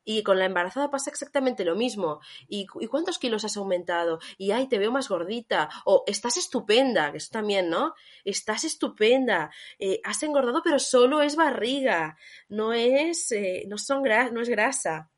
Y 0.03 0.23
con 0.23 0.39
la 0.39 0.47
embarazada 0.47 0.91
pasa 0.91 1.11
exactamente 1.11 1.67
lo 1.67 1.77
mismo. 1.77 2.21
¿Y, 2.49 2.67
cuántos 2.67 3.19
kilos 3.19 3.45
has 3.45 3.59
aumentado? 3.59 4.21
Y 4.39 4.53
ay, 4.53 4.67
te 4.67 4.79
veo 4.79 4.91
más 4.91 5.07
gordita. 5.11 5.69
O 5.85 6.05
estás 6.07 6.39
estupenda, 6.39 7.13
que 7.13 7.19
eso 7.19 7.29
también, 7.31 7.69
¿no? 7.69 7.93
Estás 8.25 8.65
estupenda. 8.65 9.51
Eh, 9.79 10.01
has 10.05 10.23
engordado, 10.23 10.63
pero 10.65 10.79
solo 10.79 11.21
es 11.21 11.37
barriga. 11.37 12.17
No 12.49 12.73
es, 12.73 13.31
eh, 13.33 13.65
no 13.69 13.77
son 13.77 14.03
no 14.33 14.41
es 14.41 14.49
grasa. 14.49 15.11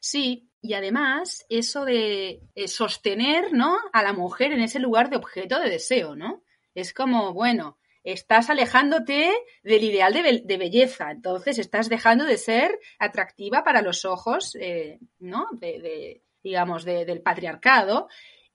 Sí, 0.00 0.50
y 0.64 0.72
además 0.72 1.44
eso 1.50 1.84
de 1.84 2.40
eh, 2.54 2.68
sostener, 2.68 3.52
¿no? 3.52 3.76
A 3.92 4.02
la 4.02 4.14
mujer 4.14 4.50
en 4.50 4.62
ese 4.62 4.78
lugar 4.78 5.10
de 5.10 5.16
objeto 5.16 5.60
de 5.60 5.68
deseo, 5.68 6.16
¿no? 6.16 6.42
Es 6.74 6.94
como, 6.94 7.34
bueno, 7.34 7.76
estás 8.02 8.48
alejándote 8.48 9.30
del 9.62 9.84
ideal 9.84 10.14
de, 10.14 10.56
belleza, 10.56 11.10
entonces 11.10 11.58
estás 11.58 11.90
dejando 11.90 12.24
de 12.24 12.38
ser 12.38 12.80
atractiva 12.98 13.62
para 13.62 13.82
los 13.82 14.06
ojos, 14.06 14.56
eh, 14.58 15.00
¿no? 15.18 15.48
De, 15.52 16.22
digamos, 16.42 16.86
del 16.86 17.20
patriarcado. 17.20 18.08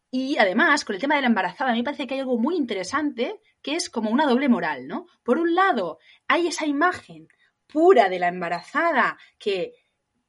Y 0.10 0.40
además, 0.40 0.86
con 0.86 0.96
el 0.96 1.02
tema 1.02 1.14
de 1.14 1.22
la 1.22 1.28
embarazada, 1.28 1.70
a 1.70 1.74
mí 1.74 1.82
me 1.82 1.86
parece 1.86 2.08
que 2.08 2.16
hay 2.16 2.22
algo 2.22 2.40
muy 2.40 2.56
interesante 2.56 3.40
que 3.62 3.76
es 3.76 3.92
como 3.92 4.10
una 4.10 4.26
doble 4.26 4.50
moral, 4.50 4.88
¿no? 4.88 5.06
Por 5.22 5.38
un 5.38 5.54
lado, 5.54 6.00
hay 6.28 6.48
esa 6.48 6.66
imagen 6.66 7.28
pura 7.68 8.10
de 8.10 8.18
la 8.18 8.30
embarazada 8.30 9.20
que 9.38 9.76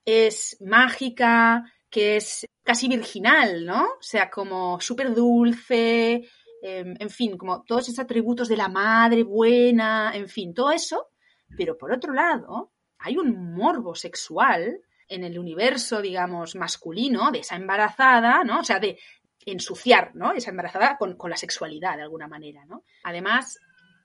es 0.05 0.57
mágica, 0.61 1.65
que 1.89 2.17
es 2.17 2.47
casi 2.63 2.89
virginal, 2.89 3.65
¿no? 3.65 3.83
O 3.83 4.03
sea, 4.03 4.31
como 4.31 4.81
súper 4.81 5.15
dulce, 5.15 6.29
Em, 6.63 6.95
en 6.99 7.11
fin, 7.11 7.39
como 7.39 7.63
todos 7.63 7.89
esos 7.89 7.99
atributos 7.99 8.49
de 8.49 8.57
la 8.57 8.69
madre 8.69 9.23
buena, 9.23 10.13
en 10.15 10.29
fin, 10.29 10.53
todo 10.55 10.71
eso. 10.73 11.09
Pero 11.57 11.77
por 11.77 11.93
otro 11.93 12.13
lado, 12.13 12.73
hay 12.99 13.17
un 13.17 13.55
morbo 13.55 13.95
sexual 13.95 14.81
en 15.09 15.25
el 15.25 15.39
universo, 15.39 16.01
digamos, 16.01 16.55
masculino 16.55 17.31
de 17.33 17.41
esa 17.41 17.57
embarazada, 17.57 18.45
¿no? 18.45 18.61
O 18.61 18.65
sea, 18.65 18.79
de 18.79 18.99
ensuciar, 19.47 20.15
¿no? 20.15 20.33
Esa 20.33 20.51
embarazada 20.51 20.97
con, 20.99 21.17
la 21.29 21.37
sexualidad, 21.37 21.97
de 21.97 22.03
alguna 22.03 22.29
manera, 22.29 22.65
¿no? 22.67 22.85
Además, 23.05 23.59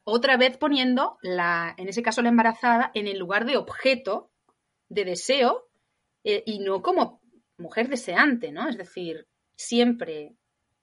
otra 0.05 0.37
vez 0.37 0.57
poniendo, 0.57 1.17
la, 1.21 1.75
en 1.77 1.89
ese 1.89 2.01
caso, 2.01 2.21
la 2.21 2.29
embarazada 2.29 2.91
en 2.93 3.07
el 3.07 3.19
lugar 3.19 3.45
de 3.45 3.57
objeto 3.57 4.31
de 4.87 5.03
deseo 5.03 5.64
eh, 6.25 6.44
y 6.46 6.60
no 6.60 6.82
como 6.82 7.22
mujer 7.58 7.88
deseante, 7.88 8.51
¿no? 8.51 8.67
Es 8.67 8.77
decir, 8.77 9.27
siempre 9.55 10.36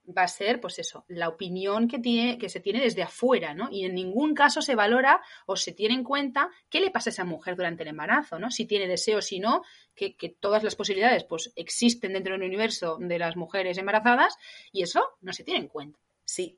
va 0.05 0.23
a 0.23 0.27
ser, 0.27 0.59
pues 0.59 0.79
eso, 0.79 1.05
la 1.09 1.27
opinión 1.27 1.87
que, 1.87 1.99
tiene, 1.99 2.37
que 2.37 2.47
se 2.47 2.61
tiene 2.61 2.79
desde 2.79 3.03
afuera, 3.03 3.53
¿no? 3.53 3.69
Y 3.69 3.83
en 3.85 3.93
ningún 3.93 4.33
caso 4.33 4.61
se 4.61 4.73
valora 4.73 5.21
o 5.45 5.57
se 5.57 5.73
tiene 5.73 5.95
en 5.95 6.03
cuenta 6.03 6.49
qué 6.69 6.79
le 6.79 6.91
pasa 6.91 7.09
a 7.09 7.11
esa 7.11 7.25
mujer 7.25 7.57
durante 7.57 7.83
el 7.83 7.89
embarazo, 7.89 8.39
¿no? 8.39 8.51
Si 8.51 8.65
tiene 8.65 8.87
deseo, 8.87 9.21
si 9.21 9.39
no, 9.39 9.63
que, 9.93 10.15
todas 10.39 10.63
las 10.63 10.75
posibilidades, 10.75 11.25
pues, 11.25 11.51
existen 11.55 12.13
dentro 12.13 12.33
del 12.33 12.43
universo 12.43 12.97
de 12.99 13.19
las 13.19 13.35
mujeres 13.35 13.77
embarazadas 13.77 14.37
y 14.71 14.83
eso 14.83 15.03
no 15.21 15.33
se 15.33 15.43
tiene 15.43 15.59
en 15.59 15.67
cuenta. 15.67 15.99
Sí, 16.23 16.57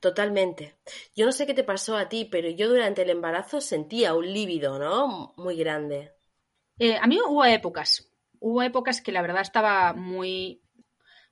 totalmente. 0.00 0.76
Yo 1.14 1.24
no 1.24 1.32
sé 1.32 1.46
qué 1.46 1.54
te 1.54 1.64
pasó 1.64 1.96
a 1.96 2.08
ti, 2.08 2.24
pero 2.24 2.50
yo 2.50 2.68
durante 2.68 3.02
el 3.02 3.10
embarazo 3.10 3.60
sentía 3.60 4.14
un 4.14 4.32
líbido, 4.32 4.78
¿no? 4.78 5.34
Muy 5.36 5.56
grande. 5.56 6.12
Eh, 6.78 6.96
a 7.00 7.06
mí 7.06 7.18
hubo 7.20 7.44
épocas, 7.44 8.13
hubo 8.44 8.62
épocas 8.62 9.00
que 9.00 9.10
la 9.10 9.22
verdad 9.22 9.40
estaba 9.40 9.94
muy 9.94 10.60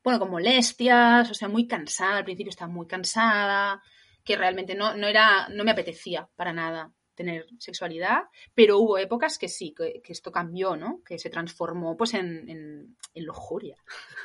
bueno, 0.03 0.19
con 0.19 0.31
molestias, 0.31 1.31
o 1.31 1.35
sea, 1.35 1.49
muy 1.49 1.69
cansada, 1.69 2.17
al 2.17 2.25
principio 2.25 2.51
estaba 2.51 2.73
muy 2.73 2.87
cansada, 2.87 3.83
que 4.25 4.37
realmente 4.37 4.75
no, 4.75 4.97
no 4.97 5.07
era, 5.07 5.49
no 5.51 5.63
me 5.63 5.71
apetecía 5.71 6.29
para 6.35 6.53
nada 6.53 6.93
tener 7.15 7.47
sexualidad, 7.59 8.23
pero 8.55 8.79
hubo 8.79 8.97
épocas 8.97 9.39
que 9.39 9.49
sí, 9.49 9.75
que, 9.77 10.01
esto 10.09 10.33
cambió, 10.33 10.75
¿no? 10.75 11.03
Que 11.05 11.19
se 11.19 11.29
transformó 11.29 11.97
pues 11.97 12.15
en, 12.15 12.49
en, 12.49 12.97
en 13.15 13.25
lujuria. 13.25 13.77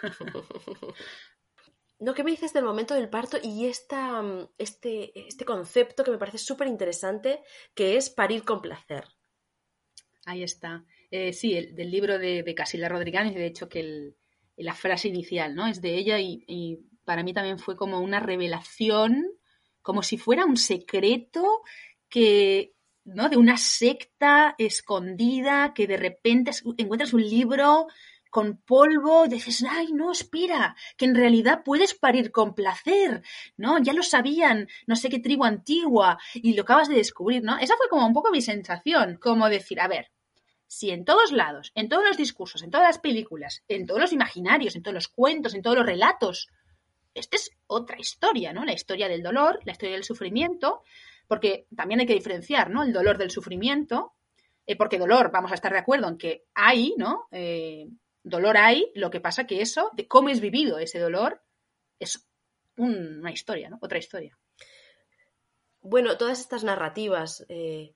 No, 2.00 2.14
¿qué 2.14 2.24
me 2.24 2.30
dices 2.30 2.54
del 2.54 2.64
momento 2.64 2.94
del 2.94 3.10
parto 3.10 3.40
y 3.42 3.66
esta, 3.66 4.22
este, 4.60 5.28
este 5.28 5.46
concepto 5.46 6.04
que 6.04 6.12
me 6.12 6.20
parece 6.20 6.38
súper 6.38 6.68
interesante, 6.68 7.42
que 7.74 7.98
es 7.98 8.12
parir 8.12 8.44
con 8.44 8.62
placer? 8.62 9.06
Ahí 10.24 10.44
está. 10.44 10.86
Eh, 11.10 11.34
sí, 11.34 11.56
el, 11.56 11.76
del 11.76 11.90
libro 11.90 12.20
de, 12.20 12.44
de 12.44 12.56
Casila 12.56 12.90
Rodríguez, 12.90 13.34
de 13.34 13.46
hecho 13.46 13.70
que 13.70 14.14
la 14.58 14.74
frase 14.74 15.08
inicial, 15.08 15.56
¿no? 15.56 15.68
Es 15.68 15.82
de 15.82 15.96
ella 15.96 16.20
y, 16.20 16.80
para 17.06 17.24
mí 17.24 17.34
también 17.34 17.58
fue 17.58 17.78
como 17.78 18.02
una 18.02 18.20
revelación, 18.20 19.26
como 19.82 20.04
si 20.04 20.18
fuera 20.18 20.46
un 20.46 20.58
secreto 20.58 21.62
que, 22.10 22.74
¿no? 23.06 23.30
De 23.30 23.38
una 23.38 23.56
secta 23.56 24.56
escondida 24.58 25.74
que 25.74 25.88
de 25.88 25.96
repente 25.96 26.52
encuentras 26.78 27.14
un 27.14 27.22
libro 27.22 27.88
con 28.30 28.58
polvo 28.58 29.26
y 29.26 29.30
dices, 29.30 29.64
ay, 29.70 29.94
no, 29.94 30.12
espera, 30.12 30.76
que 30.98 31.06
en 31.06 31.16
realidad 31.16 31.62
puedes 31.64 31.94
parir 31.94 32.32
con 32.32 32.54
placer, 32.54 33.22
¿no? 33.56 33.80
Ya 33.82 33.94
lo 33.94 34.04
sabían, 34.04 34.68
no 34.86 34.98
sé 34.98 35.08
qué 35.08 35.20
tribu 35.20 35.46
antigua, 35.46 36.18
y 36.34 36.54
lo 36.54 36.64
acabas 36.64 36.90
de 36.90 36.96
descubrir, 36.96 37.42
¿no? 37.42 37.58
Esa 37.58 37.78
fue 37.78 37.88
como 37.88 38.06
un 38.06 38.14
poco 38.14 38.32
mi 38.32 38.42
sensación, 38.42 39.18
como 39.22 39.48
decir, 39.48 39.80
a 39.80 39.88
ver, 39.88 40.12
si 40.68 40.92
en 40.92 41.06
todos 41.06 41.32
lados, 41.32 41.72
en 41.76 41.90
todos 41.90 42.04
los 42.06 42.18
discursos, 42.18 42.62
en 42.62 42.72
todas 42.72 42.88
las 42.88 43.00
películas, 43.00 43.64
en 43.68 43.86
todos 43.86 44.02
los 44.02 44.14
imaginarios, 44.14 44.76
en 44.76 44.84
todos 44.84 44.94
los 44.94 45.08
cuentos, 45.08 45.54
en 45.54 45.62
todos 45.62 45.78
los 45.78 45.86
relatos, 45.86 46.50
esta 47.14 47.38
es 47.38 47.52
otra 47.66 47.98
historia, 48.00 48.54
¿no? 48.54 48.64
La 48.66 48.74
historia 48.74 49.08
del 49.08 49.24
dolor, 49.24 49.60
la 49.66 49.72
historia 49.72 49.96
del 49.96 50.04
sufrimiento, 50.04 50.84
porque 51.28 51.68
también 51.76 52.02
hay 52.02 52.06
que 52.06 52.14
diferenciar, 52.14 52.70
¿no? 52.70 52.84
El 52.84 52.94
dolor 52.94 53.18
del 53.18 53.32
sufrimiento, 53.32 54.14
eh, 54.66 54.76
porque 54.76 55.00
dolor, 55.00 55.32
vamos 55.32 55.52
a 55.52 55.56
estar 55.56 55.72
de 55.72 55.80
acuerdo 55.80 56.08
en 56.08 56.18
que 56.18 56.46
hay, 56.54 56.94
¿no? 56.98 57.28
Eh, 57.32 57.88
dolor 58.24 58.58
hay, 58.58 58.92
lo 58.94 59.10
que 59.10 59.22
pasa 59.22 59.48
que 59.48 59.62
eso, 59.62 59.90
de 59.94 60.08
cómo 60.08 60.30
es 60.30 60.42
vivido 60.42 60.78
ese 60.80 61.00
dolor, 61.00 61.42
es 62.00 62.28
una 62.76 63.32
historia, 63.32 63.70
¿no? 63.70 63.80
Otra 63.82 63.98
historia. 63.98 64.38
Bueno, 65.82 66.18
todas 66.18 66.40
estas 66.40 66.64
narrativas 66.64 67.46
eh, 67.50 67.94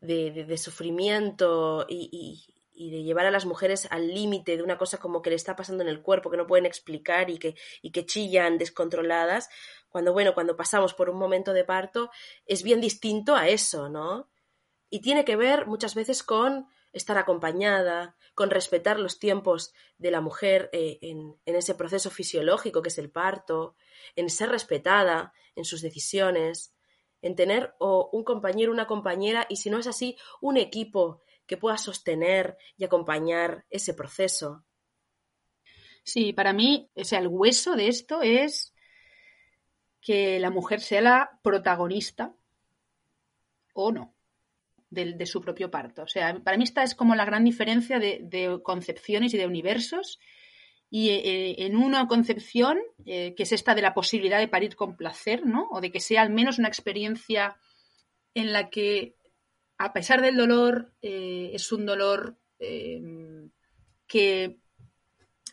de, 0.00 0.56
sufrimiento 0.58 1.86
y, 1.88 2.44
de 2.74 3.02
llevar 3.02 3.26
a 3.26 3.30
las 3.30 3.44
mujeres 3.44 3.88
al 3.90 4.14
límite 4.14 4.56
de 4.56 4.62
una 4.62 4.78
cosa 4.78 4.98
como 4.98 5.20
que 5.20 5.30
le 5.30 5.36
está 5.36 5.56
pasando 5.56 5.82
en 5.82 5.88
el 5.88 6.00
cuerpo, 6.00 6.30
que 6.30 6.36
no 6.36 6.46
pueden 6.46 6.66
explicar 6.66 7.28
y 7.30 7.38
que, 7.38 7.56
y 7.82 7.90
que 7.90 8.06
chillan 8.06 8.58
descontroladas, 8.58 9.48
cuando, 9.88 10.12
bueno, 10.12 10.34
cuando 10.34 10.56
pasamos 10.56 10.94
por 10.94 11.10
un 11.10 11.18
momento 11.18 11.52
de 11.52 11.64
parto, 11.64 12.10
es 12.46 12.62
bien 12.62 12.80
distinto 12.80 13.34
a 13.34 13.48
eso, 13.48 13.88
¿no? 13.88 14.30
Y 14.90 15.00
tiene 15.00 15.24
que 15.24 15.36
ver 15.36 15.66
muchas 15.66 15.94
veces 15.94 16.22
con 16.22 16.68
estar 16.92 17.18
acompañada, 17.18 18.16
con 18.34 18.50
respetar 18.50 18.98
los 18.98 19.18
tiempos 19.18 19.72
de 19.98 20.10
la 20.10 20.20
mujer 20.20 20.70
eh, 20.72 20.98
en, 21.02 21.36
en, 21.44 21.56
ese 21.56 21.74
proceso 21.74 22.10
fisiológico 22.10 22.80
que 22.82 22.88
es 22.88 22.98
el 22.98 23.10
parto, 23.10 23.76
en 24.16 24.30
ser 24.30 24.50
respetada 24.50 25.32
en 25.54 25.64
sus 25.64 25.82
decisiones, 25.82 26.72
en 27.22 27.34
tener 27.34 27.74
o 27.78 28.10
un 28.12 28.24
compañero, 28.24 28.72
una 28.72 28.86
compañera 28.86 29.46
y 29.48 29.56
si 29.56 29.70
no 29.70 29.78
es 29.78 29.86
así, 29.86 30.16
un 30.40 30.56
equipo 30.56 31.22
que 31.46 31.56
pueda 31.56 31.78
sostener 31.78 32.56
y 32.76 32.84
acompañar 32.84 33.64
ese 33.70 33.94
proceso. 33.94 34.64
Sí, 36.04 36.32
para 36.32 36.52
mí, 36.52 36.90
o 36.94 37.04
sea, 37.04 37.18
el 37.18 37.28
hueso 37.28 37.74
de 37.74 37.88
esto 37.88 38.22
es 38.22 38.74
que 40.00 40.38
la 40.38 40.50
mujer 40.50 40.80
sea 40.80 41.00
la 41.00 41.40
protagonista 41.42 42.34
o 43.74 43.92
no 43.92 44.14
de, 44.90 45.26
su 45.26 45.40
propio 45.40 45.70
parto. 45.70 46.02
O 46.02 46.08
sea, 46.08 46.38
para 46.42 46.56
mí 46.56 46.64
esta 46.64 46.82
es 46.82 46.94
como 46.94 47.14
la 47.14 47.24
gran 47.24 47.44
diferencia 47.44 47.98
de, 47.98 48.20
de 48.22 48.60
concepciones 48.62 49.34
y 49.34 49.38
de 49.38 49.46
universos 49.46 50.18
y 50.90 51.10
eh, 51.10 51.66
en 51.66 51.76
una 51.76 52.06
concepción, 52.08 52.78
eh, 53.04 53.34
que 53.34 53.42
es 53.42 53.52
esta 53.52 53.74
de 53.74 53.82
la 53.82 53.94
posibilidad 53.94 54.38
de 54.38 54.48
parir 54.48 54.74
con 54.74 54.96
placer, 54.96 55.44
¿no? 55.44 55.68
O 55.70 55.80
de 55.80 55.92
que 55.92 56.00
sea 56.00 56.22
al 56.22 56.30
menos 56.30 56.58
una 56.58 56.68
experiencia 56.68 57.58
en 58.34 58.52
la 58.52 58.70
que, 58.70 59.14
a 59.76 59.92
pesar 59.92 60.22
del 60.22 60.36
dolor, 60.36 60.92
eh, 61.02 61.50
es 61.52 61.72
un 61.72 61.86
dolor 61.86 62.36
que 64.08 64.58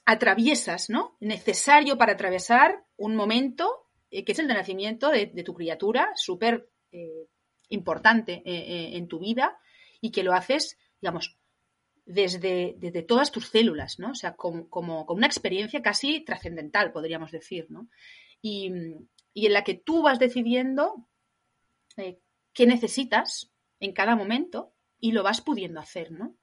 atraviesas, 0.06 0.90
¿no? 0.90 1.18
Necesario 1.20 2.00
para 2.00 2.14
atravesar 2.14 2.84
un 2.98 3.16
momento 3.16 3.90
que 4.10 4.32
es 4.32 4.40
el 4.40 4.48
de 4.48 4.56
nacimiento 4.56 5.12
de, 5.12 5.28
tu 5.28 5.54
criatura, 5.54 6.10
súper 6.16 6.68
importante 7.70 8.42
en 8.44 9.08
tu 9.08 9.20
vida 9.20 9.60
y 10.02 10.10
que 10.10 10.24
lo 10.24 10.34
haces, 10.34 10.80
digamos, 11.00 11.38
desde, 12.06 12.76
desde 12.78 13.02
todas 13.02 13.32
tus 13.32 13.48
células, 13.50 14.00
¿no? 14.00 14.12
O 14.12 14.16
sea, 14.16 14.36
como, 14.36 14.70
como, 14.70 15.06
una 15.10 15.28
experiencia 15.28 15.82
casi 15.82 16.22
trascendental, 16.22 16.92
podríamos 16.92 17.32
decir, 17.32 17.66
¿no? 17.70 17.90
Y, 18.42 18.68
en 18.68 19.54
la 19.54 19.64
que 19.64 19.74
tú 19.74 20.04
vas 20.04 20.20
decidiendo 20.20 21.08
eh, 21.98 22.20
qué 22.54 22.68
necesitas 22.68 23.52
en 23.80 23.92
cada 23.92 24.16
momento 24.16 24.74
y 25.00 25.12
lo 25.12 25.24
vas 25.24 25.42
pudiendo 25.42 25.80
hacer, 25.80 26.12
¿no? 26.12 26.38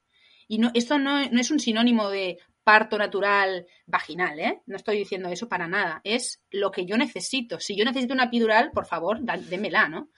Y 0.48 0.58
no, 0.58 0.70
esto 0.74 0.98
no, 0.98 1.18
es 1.18 1.50
un 1.50 1.60
sinónimo 1.60 2.10
de 2.10 2.38
parto 2.64 2.98
natural 2.98 3.66
vaginal, 3.86 4.38
¿eh? 4.40 4.62
No 4.66 4.76
estoy 4.76 4.98
diciendo 4.98 5.28
eso 5.28 5.48
para 5.48 5.68
nada. 5.68 6.00
Es 6.04 6.42
lo 6.50 6.70
que 6.70 6.84
yo 6.84 6.96
necesito. 6.96 7.60
Si 7.60 7.76
yo 7.76 7.84
necesito 7.84 8.12
una 8.12 8.24
epidural, 8.24 8.72
por 8.72 8.86
favor, 8.86 9.20
démela, 9.20 9.88
¿no? 9.88 10.10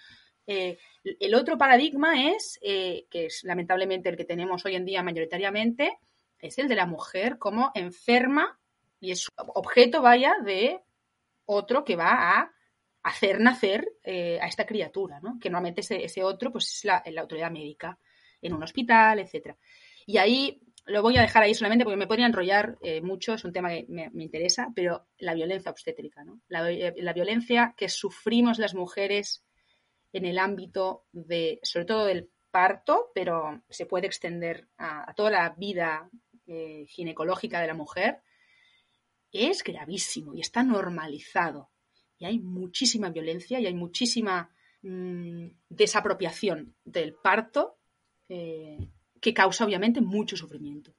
Eh, 0.47 0.79
el 1.05 1.35
otro 1.35 1.57
paradigma 1.57 2.31
es, 2.31 2.59
eh, 2.63 3.07
que 3.11 3.27
es 3.27 3.45
lamentablemente 3.45 4.09
el 4.09 4.17
que 4.17 4.25
tenemos 4.25 4.65
hoy 4.65 4.75
en 4.75 4.85
día 4.85 5.03
mayoritariamente, 5.03 5.99
es 6.39 6.59
el 6.59 6.69
de 6.69 6.75
la 6.75 6.87
mujer 6.87 7.39
como 7.39 7.71
enferma 7.75 8.59
y 9.01 9.13
es 9.13 9.29
objeto, 9.37 10.03
vaya, 10.03 10.35
de 10.45 10.81
otro 11.47 11.85
que 11.85 11.97
va 11.97 12.39
a 12.39 12.53
hacer 13.03 13.41
nacer 13.41 13.87
eh, 14.03 14.39
a 14.41 14.47
esta 14.47 14.67
criatura, 14.67 15.21
¿no? 15.21 15.39
Que 15.39 15.51
normalmente 15.51 15.83
ese, 16.05 16.23
otro 16.23 16.53
pues, 16.53 16.69
es 16.69 16.85
la, 16.85 17.03
autoridad 17.19 17.51
médica 17.51 17.99
en 18.41 18.55
un 18.55 18.63
hospital, 18.63 19.19
etcétera. 19.19 19.57
Y 20.07 20.19
ahí 20.19 20.61
lo 20.87 21.03
voy 21.03 21.17
a 21.17 21.23
dejar 21.23 21.43
ahí 21.43 21.55
solamente 21.55 21.85
porque 21.85 21.97
me 21.97 22.07
podría 22.07 22.27
enrollar 22.27 22.77
mucho, 23.03 23.35
es 23.35 23.45
un 23.45 23.53
tema 23.55 23.71
que 23.71 23.87
me, 23.89 24.11
interesa, 24.23 24.69
pero 24.75 25.07
la 25.19 25.33
violencia 25.33 25.71
obstétrica, 25.71 26.25
¿no? 26.25 26.41
La, 26.49 26.63
la, 26.71 27.13
violencia 27.15 27.75
que 27.77 27.89
sufrimos 27.89 28.59
las 28.59 28.75
mujeres 28.75 29.45
en 30.15 30.25
el 30.25 30.39
ámbito 30.39 31.05
de, 31.13 31.59
sobre 31.63 31.87
todo 31.87 32.07
del 32.07 32.31
parto, 32.53 33.11
pero 33.13 33.63
se 33.69 33.85
puede 33.85 34.07
extender 34.07 34.69
a, 34.79 35.13
toda 35.15 35.31
la 35.31 35.51
vida 35.59 36.09
eh, 36.47 36.87
ginecológica 36.89 37.61
de 37.61 37.67
la 37.67 37.75
mujer, 37.75 38.23
es 39.33 39.65
gravísimo 39.65 40.33
y 40.33 40.41
está 40.41 40.63
normalizado. 40.63 41.71
Y 42.17 42.27
hay 42.27 42.39
muchísima 42.39 43.11
violencia 43.11 43.59
y 43.59 43.67
hay 43.67 43.75
muchísima 43.75 44.55
mm, 44.83 45.49
desapropiación 45.69 46.77
del 46.85 47.15
parto 47.15 47.77
eh, 48.29 48.79
que 49.21 49.35
causa 49.35 49.65
obviamente 49.65 50.01
mucho 50.01 50.37
sufrimiento. 50.37 50.95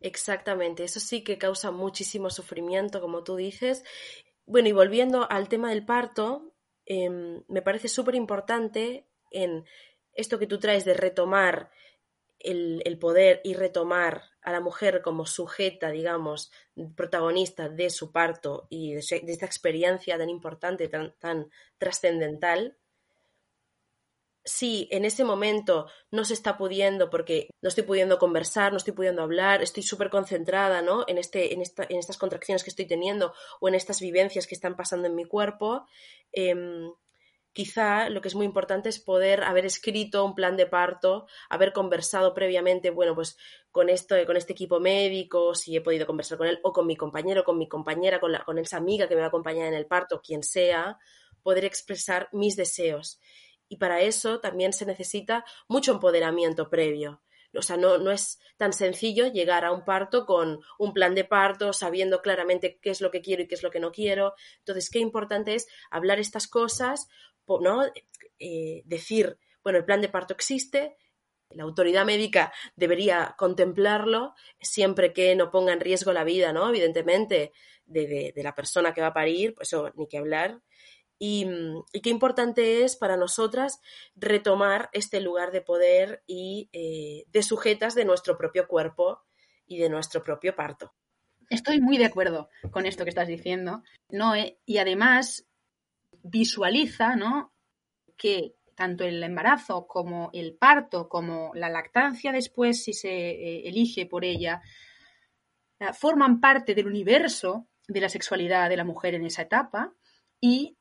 Exactamente, 0.00 0.84
eso 0.84 1.00
sí 1.00 1.24
que 1.24 1.38
causa 1.38 1.70
muchísimo 1.70 2.28
sufrimiento, 2.28 3.00
como 3.00 3.24
tú 3.24 3.36
dices. 3.36 3.84
Bueno, 4.44 4.68
y 4.68 4.72
volviendo 4.72 5.30
al 5.30 5.48
tema 5.48 5.70
del 5.70 5.86
parto, 5.86 6.51
Em, 6.86 7.42
me 7.48 7.62
parece 7.62 7.88
súper 7.88 8.14
importante 8.14 9.06
en 9.30 9.64
esto 10.14 10.38
que 10.38 10.46
tú 10.46 10.58
traes 10.58 10.84
de 10.84 10.94
retomar 10.94 11.70
el, 12.38 12.98
poder 12.98 13.40
y 13.44 13.54
retomar 13.54 14.22
a 14.42 14.52
la 14.52 14.60
mujer 14.60 15.00
como 15.02 15.26
sujeta, 15.26 15.90
digamos, 15.90 16.50
protagonista 16.96 17.68
de 17.68 17.90
su 17.90 18.10
parto 18.10 18.66
y 18.68 18.94
de, 18.94 18.98
esta 18.98 19.46
experiencia 19.46 20.18
tan 20.18 20.28
importante, 20.28 20.88
tan, 20.88 21.14
tan 21.18 21.50
trascendental, 21.78 22.76
si 24.44 24.88
en 24.90 25.04
ese 25.04 25.24
momento 25.24 25.86
no 26.10 26.24
se 26.24 26.34
está 26.34 26.56
pudiendo, 26.56 27.10
porque 27.10 27.48
no 27.60 27.68
estoy 27.68 27.84
pudiendo 27.84 28.18
conversar, 28.18 28.72
no 28.72 28.78
estoy 28.78 28.92
pudiendo 28.92 29.22
hablar, 29.22 29.62
estoy 29.62 29.82
súper 29.82 30.10
concentrada 30.10 30.82
¿no? 30.82 31.04
en, 31.06 31.18
este, 31.18 31.54
en, 31.54 31.62
en, 31.62 31.98
estas 31.98 32.18
contracciones 32.18 32.64
que 32.64 32.70
estoy 32.70 32.86
teniendo 32.86 33.34
o 33.60 33.68
en 33.68 33.74
estas 33.74 34.00
vivencias 34.00 34.46
que 34.46 34.54
están 34.54 34.76
pasando 34.76 35.06
en 35.06 35.14
mi 35.14 35.24
cuerpo, 35.24 35.86
em, 36.32 36.92
quizá 37.52 38.08
lo 38.08 38.20
que 38.20 38.28
es 38.28 38.34
muy 38.34 38.46
importante 38.46 38.88
es 38.88 38.98
poder 38.98 39.44
haber 39.44 39.66
escrito 39.66 40.24
un 40.24 40.34
plan 40.34 40.56
de 40.56 40.66
parto, 40.66 41.26
haber 41.48 41.72
conversado 41.72 42.34
previamente, 42.34 42.90
bueno, 42.90 43.14
pues 43.14 43.36
con 43.70 43.88
esto, 43.88 44.16
con 44.26 44.36
este 44.36 44.54
equipo 44.54 44.80
médico, 44.80 45.54
si 45.54 45.76
he 45.76 45.80
podido 45.80 46.06
conversar 46.06 46.38
con 46.38 46.48
él, 46.48 46.58
o 46.62 46.72
con 46.72 46.86
mi 46.86 46.96
compañero, 46.96 47.44
con 47.44 47.58
mi 47.58 47.68
compañera, 47.68 48.18
con, 48.20 48.32
la, 48.32 48.42
con 48.44 48.58
esa 48.58 48.78
amiga 48.78 49.06
que 49.06 49.14
me 49.14 49.20
va 49.20 49.26
a 49.26 49.28
acompañar 49.28 49.68
en 49.68 49.74
el 49.74 49.86
parto, 49.86 50.20
quien 50.20 50.42
sea, 50.42 50.98
poder 51.42 51.64
expresar 51.64 52.28
mis 52.32 52.56
deseos 52.56 53.20
y 53.68 53.76
para 53.76 54.00
eso 54.00 54.40
también 54.40 54.72
se 54.72 54.86
necesita 54.86 55.44
mucho 55.68 55.92
empoderamiento 55.92 56.68
previo. 56.68 57.22
O 57.54 57.62
sea, 57.62 57.76
no, 57.76 57.98
no, 57.98 58.10
es 58.10 58.40
tan 58.56 58.72
sencillo 58.72 59.26
llegar 59.26 59.64
a 59.64 59.72
un 59.72 59.84
parto 59.84 60.24
con 60.24 60.60
un 60.78 60.92
plan 60.94 61.14
de 61.14 61.24
parto, 61.24 61.72
sabiendo 61.72 62.22
claramente 62.22 62.78
qué 62.80 62.90
es 62.90 63.00
lo 63.00 63.10
que 63.10 63.20
quiero 63.20 63.42
y 63.42 63.48
qué 63.48 63.54
es 63.54 63.62
lo 63.62 63.70
que 63.70 63.80
no 63.80 63.92
quiero. 63.92 64.34
Entonces, 64.58 64.88
qué 64.88 65.00
importante 65.00 65.54
es 65.54 65.66
hablar 65.90 66.18
estas 66.18 66.48
cosas, 66.48 67.08
¿no? 67.46 67.82
Eh, 68.38 68.82
decir, 68.86 69.38
bueno, 69.62 69.78
el 69.78 69.84
plan 69.84 70.00
de 70.00 70.08
parto 70.08 70.32
existe, 70.32 70.96
la 71.50 71.64
autoridad 71.64 72.06
médica 72.06 72.52
debería 72.76 73.34
contemplarlo 73.36 74.34
siempre 74.58 75.12
que 75.12 75.34
no 75.36 75.50
ponga 75.50 75.74
en 75.74 75.80
riesgo 75.80 76.14
la 76.14 76.24
vida, 76.24 76.54
¿no? 76.54 76.70
Evidentemente, 76.70 77.52
de, 77.84 78.32
de 78.34 78.42
la 78.42 78.54
persona 78.54 78.94
que 78.94 79.02
va 79.02 79.08
a 79.08 79.14
parir, 79.14 79.54
pues 79.54 79.68
eso, 79.68 79.90
ni 79.94 80.08
que 80.08 80.16
hablar. 80.16 80.62
Mm, 81.22 81.82
y, 81.92 82.00
qué 82.00 82.10
importante 82.10 82.82
es 82.82 82.96
para 82.96 83.16
nosotras 83.16 83.80
retomar 84.16 84.90
este 84.92 85.20
lugar 85.20 85.52
de 85.52 85.60
poder 85.60 86.24
y 86.26 86.68
eh, 86.72 87.26
de 87.30 87.42
sujetas 87.44 87.94
de 87.94 88.04
nuestro 88.04 88.36
propio 88.36 88.66
cuerpo 88.66 89.22
y 89.64 89.78
de 89.78 89.88
nuestro 89.88 90.24
propio 90.24 90.56
parto. 90.56 90.92
Estoy 91.48 91.80
muy 91.80 91.96
de 91.96 92.06
acuerdo 92.06 92.48
con 92.72 92.86
esto 92.86 93.04
que 93.04 93.10
estás 93.10 93.28
diciendo, 93.28 93.84
¿no? 94.08 94.34
Eh, 94.34 94.58
y 94.66 94.78
además 94.78 95.46
visualiza, 96.24 97.14
¿no? 97.14 97.52
Que 98.16 98.56
tanto 98.74 99.04
el 99.04 99.22
embarazo 99.22 99.86
como 99.86 100.30
el 100.32 100.56
parto, 100.56 101.08
como 101.08 101.52
la 101.54 101.68
lactancia 101.68 102.32
después, 102.32 102.82
si 102.82 102.94
se 102.94 103.10
eh, 103.10 103.68
elige 103.68 104.06
por 104.06 104.24
ella, 104.24 104.60
forman 105.94 106.40
parte 106.40 106.74
del 106.74 106.86
universo 106.86 107.68
de 107.86 108.00
la 108.00 108.08
sexualidad 108.08 108.68
de 108.68 108.76
la 108.76 108.84
mujer 108.84 109.14
en 109.14 109.24
esa 109.24 109.42
etapa 109.42 109.92
y 110.40 110.76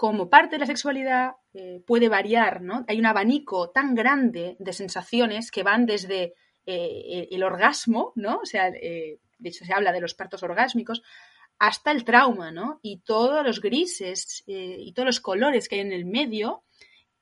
como 0.00 0.30
parte 0.30 0.54
de 0.54 0.60
la 0.60 0.66
sexualidad 0.66 1.32
eh, 1.52 1.84
puede 1.86 2.08
variar, 2.08 2.62
¿no? 2.62 2.86
Hay 2.88 2.98
un 2.98 3.04
abanico 3.04 3.68
tan 3.68 3.94
grande 3.94 4.56
de 4.58 4.72
sensaciones 4.72 5.50
que 5.50 5.62
van 5.62 5.84
desde 5.84 6.32
eh, 6.64 7.28
el 7.30 7.42
orgasmo, 7.42 8.14
¿no? 8.16 8.38
O 8.38 8.46
sea, 8.46 8.68
eh, 8.68 9.18
de 9.38 9.48
hecho 9.50 9.66
se 9.66 9.74
habla 9.74 9.92
de 9.92 10.00
los 10.00 10.14
partos 10.14 10.42
orgásmicos, 10.42 11.02
hasta 11.58 11.90
el 11.90 12.04
trauma, 12.04 12.50
¿no? 12.50 12.80
Y 12.80 13.00
todos 13.00 13.44
los 13.44 13.60
grises 13.60 14.42
y 14.46 14.90
todos 14.94 15.04
los 15.04 15.20
colores 15.20 15.68
que 15.68 15.74
hay 15.74 15.80
en 15.82 15.92
el 15.92 16.06
medio 16.06 16.64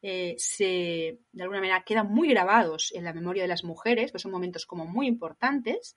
se, 0.01 1.19
de 1.33 1.43
alguna 1.43 1.59
manera, 1.59 1.83
quedan 1.83 2.13
muy 2.13 2.29
grabados 2.29 2.93
en 2.95 3.03
la 3.03 3.13
memoria 3.13 3.43
de 3.43 3.49
las 3.49 3.65
mujeres, 3.65 4.13
pues 4.13 4.23
son 4.23 4.31
momentos 4.31 4.67
como 4.67 4.87
muy 4.87 5.09
importantes 5.09 5.97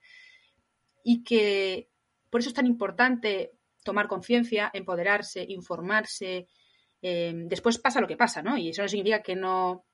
y 1.03 1.23
que 1.23 1.89
por 2.31 2.41
eso 2.41 2.49
es 2.49 2.55
tan 2.55 2.65
importante 2.65 3.51
tomar 3.83 4.07
conciencia, 4.07 4.71
empoderarse, 4.73 5.45
informarse, 5.47 6.47
Em, 7.01 7.47
después 7.47 7.79
pasa 7.79 8.01
lo 8.01 8.07
que 8.07 8.17
pasa, 8.17 8.41
¿no? 8.41 8.57
Y 8.57 8.69
eso 8.69 8.81
no 8.81 8.87
significa 8.87 9.23
que 9.23 9.35
no, 9.35 9.85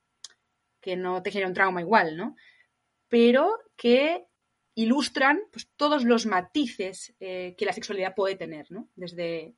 que 0.82 0.96
no 0.96 1.22
te 1.24 1.32
genere 1.32 1.48
un 1.48 1.54
trauma 1.54 1.82
igual, 1.82 2.18
¿no? 2.18 2.36
Pero 3.08 3.60
que 3.76 4.26
ilustran 4.76 5.40
pues, 5.52 5.70
todos 5.76 6.04
los 6.04 6.26
matices 6.26 7.16
eh, 7.20 7.56
que 7.58 7.66
la 7.66 7.74
sexualidad 7.74 8.14
puede 8.16 8.36
tener, 8.36 8.72
¿no? 8.72 8.90
Desde 8.96 9.56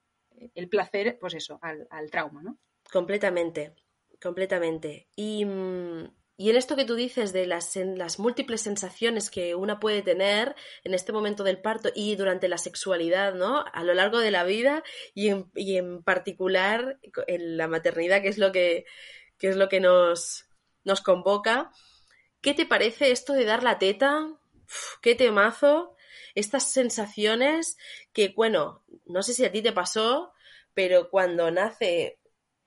el 0.55 0.69
placer, 0.69 1.17
pues 1.19 1.33
eso, 1.33 1.59
al, 1.61 2.11
trauma, 2.11 2.41
¿no? 2.41 2.59
Completamente, 2.91 3.75
completamente. 4.21 5.07
Y, 5.15 5.43
mm, 5.45 6.07
y 6.39 6.49
en 6.49 6.55
esto 6.55 6.77
que 6.77 6.85
tú 6.85 6.95
dices 6.95 7.33
de 7.33 7.45
las, 7.45 8.17
múltiples 8.17 8.61
sensaciones 8.61 9.29
que 9.29 9.55
una 9.55 9.81
puede 9.81 10.01
tener 10.01 10.55
en 10.85 10.93
este 10.93 11.11
momento 11.11 11.43
del 11.43 11.59
parto 11.59 11.89
y 11.93 12.15
durante 12.15 12.47
la 12.47 12.57
sexualidad, 12.57 13.33
¿no? 13.33 13.65
A 13.73 13.83
lo 13.83 13.93
largo 13.93 14.19
de 14.19 14.31
la 14.31 14.45
vida 14.45 14.81
y 15.13 15.27
en, 15.27 16.01
particular 16.01 16.97
en 17.27 17.57
la 17.57 17.67
maternidad, 17.67 18.21
que 18.21 18.29
es 18.29 18.37
lo 18.37 18.53
que, 18.53 18.85
es 19.41 19.57
lo 19.57 19.67
que 19.67 19.81
nos, 19.81 20.45
nos 20.85 21.01
convoca. 21.01 21.71
¿Qué 22.39 22.53
te 22.53 22.65
parece 22.65 23.11
esto 23.11 23.33
de 23.33 23.43
dar 23.43 23.61
la 23.61 23.77
teta? 23.77 24.25
¿Qué 25.01 25.15
temazo? 25.15 25.97
Estas 26.35 26.71
sensaciones 26.71 27.77
que, 28.13 28.29
bueno, 28.29 28.85
no 29.05 29.23
sé 29.23 29.33
si 29.33 29.43
a 29.43 29.51
ti 29.51 29.61
te 29.61 29.73
pasó, 29.73 30.31
pero 30.73 31.09
cuando 31.09 31.51
nace 31.51 32.17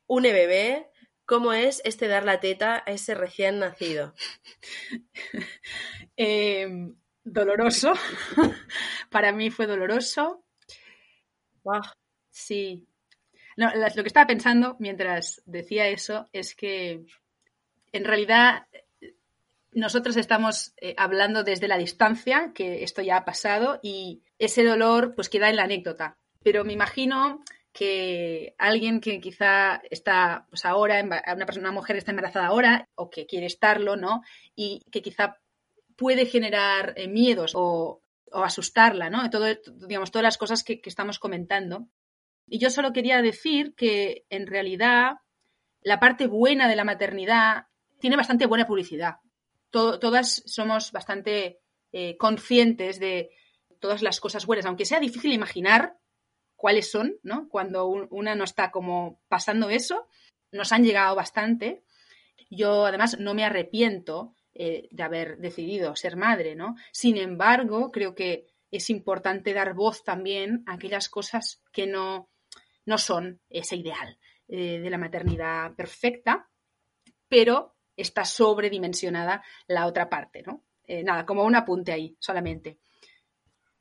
un 0.06 0.24
bebé, 0.24 0.91
¿Cómo 1.32 1.54
es 1.54 1.80
este 1.84 2.08
dar 2.08 2.24
la 2.24 2.40
teta 2.40 2.82
a 2.84 2.90
ese 2.90 3.14
recién 3.14 3.58
nacido? 3.60 4.12
Em, 6.14 6.94
doloroso. 7.24 7.94
Para 9.10 9.32
mí 9.32 9.50
fue 9.50 9.66
doloroso. 9.66 10.44
Sí. 12.30 12.86
lo 13.56 13.72
que 13.72 14.08
estaba 14.08 14.26
pensando 14.26 14.76
mientras 14.78 15.40
decía 15.46 15.88
eso 15.88 16.28
es 16.34 16.54
que 16.54 17.06
en 17.92 18.04
realidad 18.04 18.66
nosotros 19.72 20.18
estamos 20.18 20.74
eh, 20.76 20.94
hablando 20.98 21.44
desde 21.44 21.66
la 21.66 21.78
distancia, 21.78 22.52
que 22.54 22.84
esto 22.84 23.00
ya 23.00 23.16
ha 23.16 23.24
pasado, 23.24 23.80
y 23.82 24.20
ese 24.38 24.64
dolor 24.64 25.14
pues 25.14 25.30
queda 25.30 25.48
en 25.48 25.56
la 25.56 25.64
anécdota. 25.64 26.18
Pero 26.42 26.62
me 26.62 26.74
imagino 26.74 27.42
que 27.72 28.54
alguien 28.58 29.00
que 29.00 29.20
quizá 29.20 29.80
está 29.90 30.46
pues 30.50 30.64
ahora, 30.64 31.02
una, 31.02 31.46
persona, 31.46 31.70
una 31.70 31.72
mujer 31.80 31.96
está 31.96 32.10
embarazada 32.10 32.46
ahora 32.46 32.88
o 32.94 33.08
que 33.08 33.26
quiere 33.26 33.46
estarlo, 33.46 33.96
¿no? 33.96 34.22
Y 34.54 34.82
que 34.90 35.00
quizá 35.00 35.40
puede 35.96 36.26
generar 36.26 36.92
eh, 36.96 37.08
miedos 37.08 37.52
o, 37.54 38.02
asustarla, 38.32 39.10
¿no? 39.10 39.28
Todo, 39.28 39.46
digamos, 39.86 40.10
todas 40.10 40.24
las 40.24 40.38
cosas 40.38 40.64
que, 40.64 40.80
estamos 40.84 41.18
comentando. 41.18 41.88
Y 42.46 42.58
yo 42.58 42.70
solo 42.70 42.92
quería 42.92 43.20
decir 43.20 43.74
que 43.74 44.24
en 44.30 44.46
realidad 44.46 45.16
la 45.82 46.00
parte 46.00 46.26
buena 46.26 46.66
de 46.66 46.76
la 46.76 46.84
maternidad 46.84 47.66
tiene 48.00 48.16
bastante 48.16 48.46
buena 48.46 48.66
publicidad. 48.66 49.16
todas 49.70 50.42
somos 50.46 50.92
bastante 50.92 51.60
eh, 51.92 52.16
conscientes 52.16 52.98
de 52.98 53.30
todas 53.80 54.00
las 54.00 54.18
cosas 54.18 54.46
buenas, 54.46 54.64
aunque 54.64 54.86
sea 54.86 54.98
difícil 54.98 55.32
imaginar 55.32 55.98
cuáles 56.62 56.92
son, 56.92 57.18
¿no? 57.24 57.48
Cuando 57.48 57.88
una 57.88 58.36
no 58.36 58.44
está 58.44 58.70
como 58.70 59.20
pasando 59.26 59.68
eso, 59.68 60.06
nos 60.52 60.70
han 60.70 60.84
llegado 60.84 61.16
bastante. 61.16 61.82
Yo 62.50 62.86
además 62.86 63.18
no 63.18 63.34
me 63.34 63.44
arrepiento 63.44 64.36
eh, 64.54 64.86
de 64.92 65.02
haber 65.02 65.38
decidido 65.38 65.96
ser 65.96 66.14
madre, 66.14 66.54
¿no? 66.54 66.76
Sin 66.92 67.16
embargo, 67.16 67.90
creo 67.90 68.14
que 68.14 68.46
es 68.70 68.90
importante 68.90 69.52
dar 69.54 69.74
voz 69.74 70.04
también 70.04 70.62
a 70.68 70.74
aquellas 70.74 71.08
cosas 71.08 71.60
que 71.72 71.88
no, 71.88 72.30
no 72.86 72.96
son 72.96 73.40
ese 73.50 73.74
ideal 73.74 74.16
eh, 74.46 74.78
de 74.78 74.88
la 74.88 74.98
maternidad 74.98 75.74
perfecta, 75.74 76.48
pero 77.26 77.74
está 77.96 78.24
sobredimensionada 78.24 79.42
la 79.66 79.88
otra 79.88 80.08
parte, 80.08 80.44
¿no? 80.44 80.62
Eh, 80.84 81.02
nada, 81.02 81.26
como 81.26 81.42
un 81.42 81.56
apunte 81.56 81.90
ahí 81.90 82.16
solamente 82.20 82.78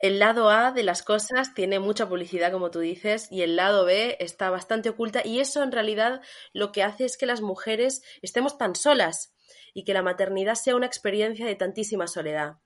el 0.02 0.18
lado 0.18 0.50
A 0.50 0.72
de 0.72 0.84
las 0.84 1.04
cosas 1.04 1.54
tiene 1.54 1.80
mucha 1.80 2.10
publicidad, 2.10 2.52
como 2.52 2.72
tú 2.72 2.80
dices, 2.80 3.28
y 3.32 3.44
el 3.44 3.56
lado 3.56 3.86
B 3.86 4.18
está 4.20 4.50
bastante 4.50 4.90
oculta 4.90 5.22
y 5.24 5.40
eso 5.40 5.62
en 5.62 5.72
realidad 5.72 6.22
lo 6.54 6.72
que 6.72 6.82
hace 6.82 7.06
es 7.06 7.18
que 7.18 7.28
las 7.28 7.42
mujeres 7.42 8.02
estemos 8.24 8.58
tan 8.58 8.76
solas 8.76 9.36
y 9.74 9.84
que 9.84 9.94
la 9.94 10.02
maternidad 10.02 10.56
sea 10.56 10.76
una 10.76 10.88
experiencia 10.88 11.46
de 11.46 11.56
tantísima 11.56 12.08
soledad. 12.08 12.58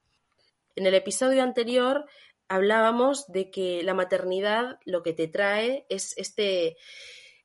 En 0.76 0.86
el 0.86 0.94
episodio 0.94 1.44
anterior 1.44 2.06
hablábamos 2.48 3.28
de 3.28 3.52
que 3.52 3.84
la 3.84 3.94
maternidad 3.94 4.80
lo 4.86 5.04
que 5.04 5.14
te 5.14 5.28
trae 5.28 5.86
es 5.90 6.18
este 6.18 6.78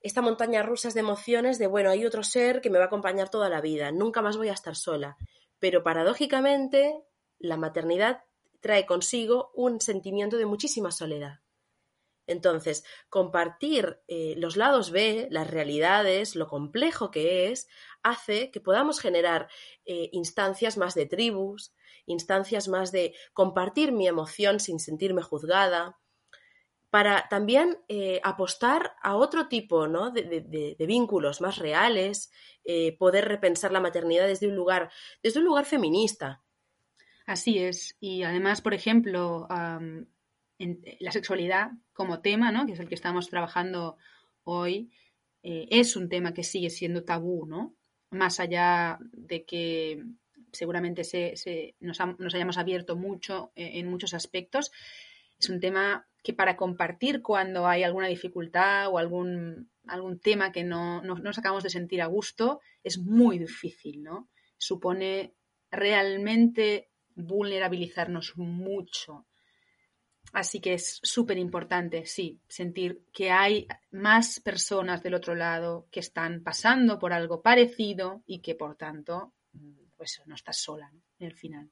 esta 0.02 0.22
montaña 0.22 0.62
rusa 0.62 0.88
de 0.90 1.00
emociones 1.00 1.58
de 1.58 1.66
bueno, 1.66 1.90
hay 1.90 2.06
otro 2.06 2.22
ser 2.22 2.60
que 2.60 2.70
me 2.70 2.78
va 2.78 2.84
a 2.84 2.86
acompañar 2.86 3.28
toda 3.28 3.50
la 3.50 3.60
vida, 3.60 3.92
nunca 3.92 4.22
más 4.22 4.36
voy 4.36 4.48
a 4.48 4.54
estar 4.54 4.76
sola. 4.76 5.16
Pero 5.58 5.82
paradójicamente, 5.82 6.94
la 7.38 7.58
maternidad 7.58 8.22
trae 8.60 8.86
consigo 8.86 9.50
un 9.54 9.80
sentimiento 9.80 10.36
de 10.36 10.46
muchísima 10.46 10.92
soledad. 10.92 11.40
Entonces, 12.30 12.84
compartir 13.08 14.00
eh, 14.06 14.34
los 14.36 14.56
lados 14.56 14.92
B, 14.92 15.26
las 15.30 15.50
realidades, 15.50 16.36
lo 16.36 16.46
complejo 16.46 17.10
que 17.10 17.50
es, 17.50 17.68
hace 18.04 18.52
que 18.52 18.60
podamos 18.60 19.00
generar 19.00 19.48
eh, 19.84 20.10
instancias 20.12 20.76
más 20.76 20.94
de 20.94 21.06
tribus, 21.06 21.74
instancias 22.06 22.68
más 22.68 22.92
de 22.92 23.14
compartir 23.32 23.90
mi 23.90 24.06
emoción 24.06 24.60
sin 24.60 24.78
sentirme 24.78 25.22
juzgada, 25.22 25.98
para 26.88 27.28
también 27.28 27.78
eh, 27.88 28.20
apostar 28.22 28.94
a 29.02 29.16
otro 29.16 29.48
tipo 29.48 29.88
de, 29.88 30.76
vínculos 30.78 31.40
más 31.40 31.58
reales, 31.58 32.32
poder 32.98 33.26
repensar 33.26 33.72
la 33.72 33.80
maternidad 33.80 34.26
desde 34.26 34.48
un 34.48 34.54
lugar, 34.54 34.90
desde 35.22 35.38
un 35.38 35.46
lugar 35.46 35.66
feminista, 35.66 36.42
Así 37.30 37.60
es. 37.60 37.96
Y 38.00 38.24
además, 38.24 38.60
por 38.60 38.74
ejemplo, 38.74 39.46
en 40.58 40.82
la 40.98 41.12
sexualidad 41.12 41.70
como 41.92 42.22
tema, 42.22 42.50
¿no? 42.50 42.66
que 42.66 42.72
es 42.72 42.80
el 42.80 42.88
que 42.88 42.96
estamos 42.96 43.28
trabajando 43.28 43.98
hoy, 44.42 44.90
eh, 45.44 45.68
es 45.70 45.94
un 45.94 46.08
tema 46.08 46.34
que 46.34 46.42
sigue 46.42 46.70
siendo 46.70 47.04
tabú, 47.04 47.46
¿no? 47.46 47.76
Más 48.10 48.40
allá 48.40 48.98
de 49.12 49.44
que 49.44 50.02
seguramente 50.50 51.04
se, 51.04 51.76
nos, 51.78 52.00
hayamos 52.00 52.58
abierto 52.58 52.96
mucho 52.96 53.52
eh, 53.54 53.78
en 53.78 53.86
muchos 53.86 54.12
aspectos, 54.12 54.72
es 55.38 55.48
un 55.48 55.60
tema 55.60 56.08
que 56.24 56.32
para 56.32 56.56
compartir 56.56 57.22
cuando 57.22 57.68
hay 57.68 57.84
alguna 57.84 58.08
dificultad 58.08 58.88
o 58.88 58.98
algún, 58.98 59.70
algún 59.86 60.18
tema 60.18 60.50
que 60.50 60.64
no, 60.64 61.00
no 61.02 61.14
nos 61.14 61.38
acabamos 61.38 61.62
de 61.62 61.70
sentir 61.70 62.02
a 62.02 62.06
gusto, 62.06 62.60
es 62.82 62.98
muy 62.98 63.38
difícil, 63.38 64.02
¿no? 64.02 64.28
Supone 64.58 65.36
realmente 65.70 66.90
vulnerabilizarnos 67.14 68.36
mucho. 68.36 69.26
Así 70.32 70.60
que 70.60 70.74
es 70.74 71.00
súper 71.02 71.38
importante, 71.38 72.06
sí, 72.06 72.40
sentir 72.46 73.04
que 73.12 73.30
hay 73.30 73.66
más 73.90 74.38
personas 74.40 75.02
del 75.02 75.14
otro 75.14 75.34
lado 75.34 75.88
que 75.90 76.00
están 76.00 76.42
pasando 76.42 76.98
por 76.98 77.12
algo 77.12 77.42
parecido 77.42 78.22
y 78.26 78.40
que 78.40 78.54
por 78.54 78.76
tanto, 78.76 79.32
pues 79.96 80.22
no 80.26 80.34
estás 80.34 80.58
sola 80.58 80.92
en 81.18 81.26
el 81.26 81.34
final. 81.34 81.70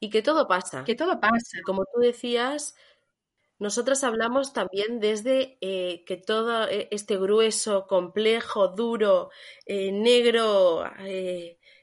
Y 0.00 0.10
que 0.10 0.22
todo 0.22 0.46
pasa. 0.46 0.84
Que 0.84 0.94
todo 0.94 1.20
pasa. 1.20 1.58
Como 1.64 1.84
tú 1.84 2.00
decías, 2.00 2.74
nosotras 3.58 4.04
hablamos 4.04 4.52
también 4.52 5.00
desde 5.00 5.58
eh, 5.60 6.04
que 6.04 6.16
todo 6.16 6.68
eh, 6.68 6.88
este 6.92 7.16
grueso, 7.16 7.86
complejo, 7.88 8.68
duro, 8.68 9.30
eh, 9.66 9.90
negro, 9.90 10.84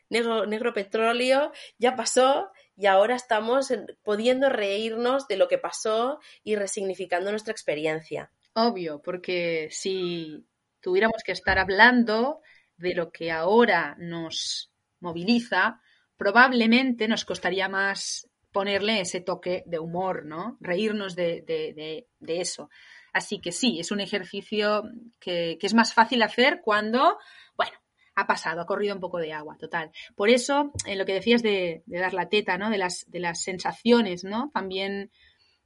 negro, 0.10 0.46
negro 0.46 0.74
petróleo, 0.74 1.52
ya 1.78 1.96
pasó 1.96 2.52
y 2.76 2.88
ahora 2.88 3.16
estamos 3.16 3.74
pudiendo 4.04 4.50
reírnos 4.50 5.28
de 5.28 5.38
lo 5.38 5.48
que 5.48 5.58
pasó 5.58 6.20
y 6.44 6.56
resignificando 6.56 7.32
nuestra 7.32 7.52
experiencia. 7.52 8.32
Obvio, 8.54 9.02
porque 9.02 9.70
si 9.72 10.46
tuviéramos 10.82 11.24
que 11.24 11.32
estar 11.32 11.58
hablando 11.58 12.42
de 12.78 12.94
lo 12.94 13.12
que 13.12 13.32
ahora 13.32 13.96
nos 13.98 14.72
moviliza, 15.00 15.82
probablemente 16.18 17.08
nos 17.08 17.26
costaría 17.26 17.70
más 17.70 18.30
ponerle 18.52 19.02
ese 19.02 19.20
toque 19.20 19.64
de 19.66 19.80
humor, 19.80 20.26
¿no? 20.26 20.58
Reírnos 20.62 21.16
de, 21.16 21.44
de, 21.46 22.42
eso. 22.42 22.70
Así 23.12 23.40
que 23.40 23.52
sí, 23.52 23.80
es 23.80 23.92
un 23.92 24.00
ejercicio 24.00 24.84
que, 25.20 25.58
que, 25.60 25.68
es 25.68 25.74
más 25.74 25.94
fácil 25.94 26.24
hacer 26.24 26.62
cuando, 26.64 27.18
bueno, 27.58 27.78
ha 28.16 28.28
pasado, 28.28 28.62
ha 28.62 28.66
corrido 28.66 28.96
un 28.96 29.02
poco 29.02 29.20
de 29.20 29.34
agua, 29.34 29.58
total. 29.58 29.92
Por 30.16 30.30
eso, 30.30 30.72
en 30.86 30.98
lo 30.98 31.06
que 31.06 31.14
decías 31.14 31.44
de, 31.44 31.84
dar 31.86 32.14
la 32.14 32.30
teta, 32.30 32.58
¿no? 32.58 32.70
De 32.70 32.78
las, 32.78 33.06
de 33.10 33.20
las 33.20 33.42
sensaciones, 33.42 34.24
¿no? 34.24 34.52
También 34.54 35.12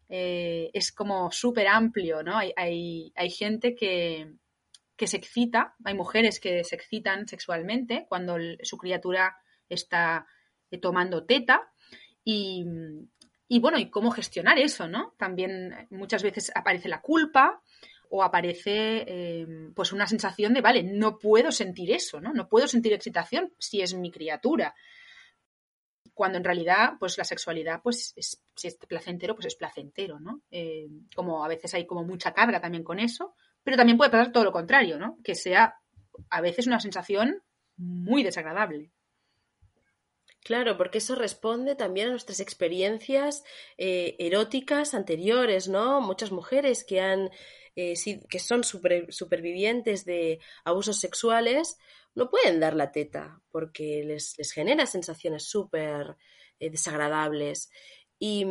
eh, 0.09 0.71
es 0.73 0.91
como 0.91 1.31
súper 1.31 1.67
amplio, 1.67 2.23
¿no? 2.23 2.37
Hay, 2.37 3.13
hay, 3.15 3.29
gente 3.29 3.75
que, 3.75 4.33
que, 4.95 5.07
se 5.07 5.17
excita, 5.17 5.75
hay 5.85 5.93
mujeres 5.93 6.39
que 6.39 6.63
se 6.63 6.75
excitan 6.75 7.27
sexualmente 7.27 8.07
cuando 8.09 8.37
su 8.63 8.77
criatura 8.77 9.37
está 9.69 10.25
eh, 10.71 10.79
tomando 10.79 11.25
teta 11.25 11.71
y, 12.23 12.65
y 13.47 13.59
bueno, 13.59 13.77
y 13.77 13.91
cómo 13.91 14.09
gestionar 14.09 14.57
eso, 14.57 14.87
¿no? 14.87 15.13
También 15.17 15.87
muchas 15.91 16.23
veces 16.23 16.51
aparece 16.55 16.89
la 16.89 17.01
culpa 17.01 17.61
o 18.09 18.23
aparece 18.23 19.05
em, 19.07 19.73
pues 19.73 19.93
una 19.93 20.07
sensación 20.07 20.53
de, 20.53 20.61
vale, 20.61 20.83
no 20.83 21.17
puedo 21.17 21.51
sentir 21.51 21.91
eso, 21.91 22.19
¿no? 22.19 22.33
No 22.33 22.49
puedo 22.49 22.67
sentir 22.67 22.91
excitación 22.93 23.53
si 23.57 23.81
es 23.81 23.93
mi 23.93 24.11
criatura. 24.11 24.75
Cuando 26.13 26.37
en 26.37 26.43
realidad, 26.43 26.93
pues 26.99 27.17
la 27.17 27.23
sexualidad, 27.23 27.81
pues 27.81 28.13
es, 28.15 28.43
si 28.55 28.67
es 28.67 28.75
placentero, 28.75 29.35
pues 29.35 29.45
es 29.45 29.55
placentero, 29.55 30.19
¿no? 30.19 30.41
Em, 30.49 31.07
como 31.15 31.45
a 31.45 31.47
veces 31.47 31.73
hay 31.75 31.85
como 31.85 32.03
mucha 32.03 32.33
carga 32.33 32.59
también 32.59 32.83
con 32.83 32.99
eso, 32.99 33.35
pero 33.63 33.77
también 33.77 33.97
puede 33.97 34.11
pasar 34.11 34.31
todo 34.31 34.43
lo 34.43 34.51
contrario, 34.51 34.97
¿no? 34.97 35.19
Que 35.23 35.35
sea 35.35 35.75
a 36.29 36.41
veces 36.41 36.67
una 36.67 36.79
sensación 36.79 37.43
muy 37.77 38.23
desagradable. 38.23 38.91
Claro, 40.43 40.77
porque 40.77 40.97
eso 40.97 41.15
responde 41.15 41.75
también 41.75 42.07
a 42.07 42.11
nuestras 42.11 42.39
experiencias 42.39 43.43
eh, 43.77 44.15
eróticas 44.19 44.93
anteriores, 44.93 45.67
¿no? 45.67 46.01
Muchas 46.01 46.31
mujeres 46.31 46.83
que 46.83 47.01
han 47.01 47.29
eh, 47.79 48.19
que 48.29 48.39
son 48.39 48.63
supervivientes 48.63 50.03
de 50.03 50.39
abusos 50.65 50.99
sexuales, 50.99 51.77
no 52.13 52.29
pueden 52.29 52.59
dar 52.59 52.75
la 52.75 52.91
teta 52.91 53.41
porque 53.51 54.03
les, 54.03 54.35
genera 54.51 54.85
sensaciones 54.85 55.45
súper 55.45 56.17
eh, 56.59 56.69
desagradables. 56.69 57.71
Y, 58.21 58.45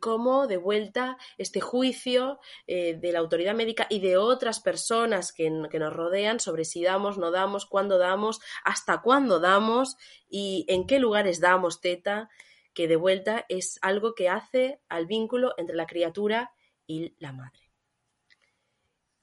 cómo 0.00 0.46
de 0.46 0.58
vuelta 0.58 1.16
este 1.38 1.60
juicio 1.62 2.40
eh, 2.66 2.98
de 3.00 3.10
la 3.10 3.20
autoridad 3.20 3.54
médica 3.54 3.86
y 3.88 4.00
de 4.00 4.18
otras 4.18 4.60
personas 4.60 5.32
que, 5.32 5.50
que, 5.70 5.78
nos 5.78 5.94
rodean 5.94 6.38
sobre 6.40 6.66
si 6.66 6.82
damos, 6.82 7.16
no 7.16 7.30
damos, 7.30 7.64
cuándo 7.64 7.96
damos, 7.96 8.38
hasta 8.64 9.00
cuándo 9.00 9.40
damos 9.40 9.96
y 10.28 10.66
en 10.68 10.86
qué 10.86 10.98
lugares 10.98 11.40
damos 11.40 11.80
teta, 11.80 12.28
que 12.74 12.86
de 12.86 12.96
vuelta 12.96 13.46
es 13.48 13.78
algo 13.80 14.14
que 14.14 14.28
hace 14.28 14.82
al 14.90 15.06
vínculo 15.06 15.54
entre 15.56 15.74
la 15.74 15.86
criatura 15.86 16.52
y 16.86 17.14
la 17.18 17.32
madre. 17.32 17.67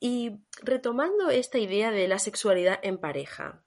Y 0.07 0.37
retomando 0.61 1.31
esta 1.31 1.57
idea 1.57 1.89
de 1.89 2.07
la 2.07 2.19
sexualidad 2.19 2.77
en 2.83 2.99
pareja, 2.99 3.65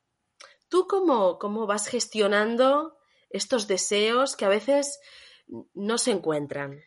¿tú 0.68 0.86
cómo, 0.86 1.36
cómo 1.36 1.66
vas 1.66 1.88
gestionando 1.88 2.96
estos 3.28 3.66
deseos 3.66 4.36
que 4.36 4.44
a 4.44 4.48
veces 4.48 5.00
no 5.74 5.98
se 5.98 6.12
encuentran? 6.12 6.78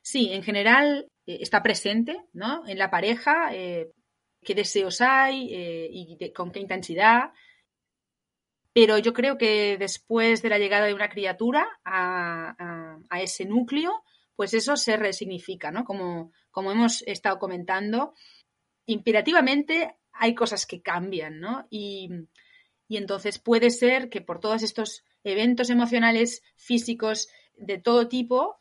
Sí, 0.00 0.32
en 0.32 0.44
general 0.44 1.08
eh, 1.26 1.38
está 1.40 1.60
presente, 1.60 2.24
¿no? 2.32 2.68
En 2.68 2.78
la 2.78 2.88
pareja, 2.88 3.52
eh, 3.52 3.90
qué 4.44 4.54
deseos 4.54 5.00
hay 5.00 5.52
eh, 5.52 5.88
y 5.90 6.32
con 6.32 6.52
qué 6.52 6.60
intensidad. 6.60 7.32
Pero 8.72 8.96
yo 8.98 9.12
creo 9.12 9.36
que 9.38 9.76
después 9.76 10.40
de 10.40 10.50
la 10.50 10.58
llegada 10.60 10.86
de 10.86 10.94
una 10.94 11.08
criatura 11.08 11.66
a, 11.84 12.54
ese 13.20 13.44
núcleo, 13.44 14.04
pues 14.36 14.54
eso 14.54 14.76
se 14.76 14.96
resignifica, 14.96 15.72
¿no? 15.72 15.82
Como, 15.82 16.30
como 16.52 16.70
hemos 16.70 17.02
estado 17.08 17.40
comentando, 17.40 18.14
imperativamente 18.88 19.96
hay 20.12 20.34
cosas 20.34 20.66
que 20.66 20.82
cambian, 20.82 21.38
¿no? 21.38 21.66
Y, 21.70 22.10
entonces 22.88 23.38
puede 23.38 23.70
ser 23.70 24.08
que 24.08 24.22
por 24.22 24.40
todos 24.40 24.62
estos 24.62 25.04
eventos 25.22 25.68
emocionales, 25.68 26.42
físicos, 26.56 27.28
de 27.54 27.76
todo 27.76 28.08
tipo, 28.08 28.56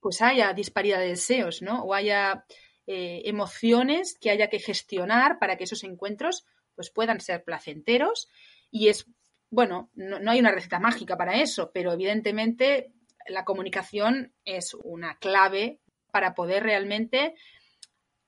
pues 0.00 0.22
haya 0.22 0.52
disparidad 0.52 0.98
de 0.98 1.10
deseos, 1.10 1.62
¿no? 1.62 1.84
O 1.84 1.94
haya 1.94 2.44
eh, 2.86 3.22
emociones 3.26 4.18
que 4.20 4.30
haya 4.30 4.48
que 4.48 4.58
gestionar 4.58 5.38
para 5.38 5.56
que 5.56 5.64
esos 5.64 5.84
encuentros 5.84 6.44
pues 6.74 6.90
puedan 6.90 7.20
ser 7.20 7.44
placenteros 7.44 8.28
y 8.72 8.88
es, 8.88 9.06
bueno, 9.50 9.90
no, 9.94 10.28
hay 10.28 10.40
una 10.40 10.50
receta 10.50 10.80
mágica 10.80 11.16
para 11.16 11.40
eso, 11.40 11.70
pero 11.72 11.92
evidentemente 11.92 12.92
la 13.28 13.44
comunicación 13.44 14.34
es 14.44 14.74
una 14.74 15.16
clave 15.18 15.78
para 16.10 16.34
poder 16.34 16.64
realmente 16.64 17.36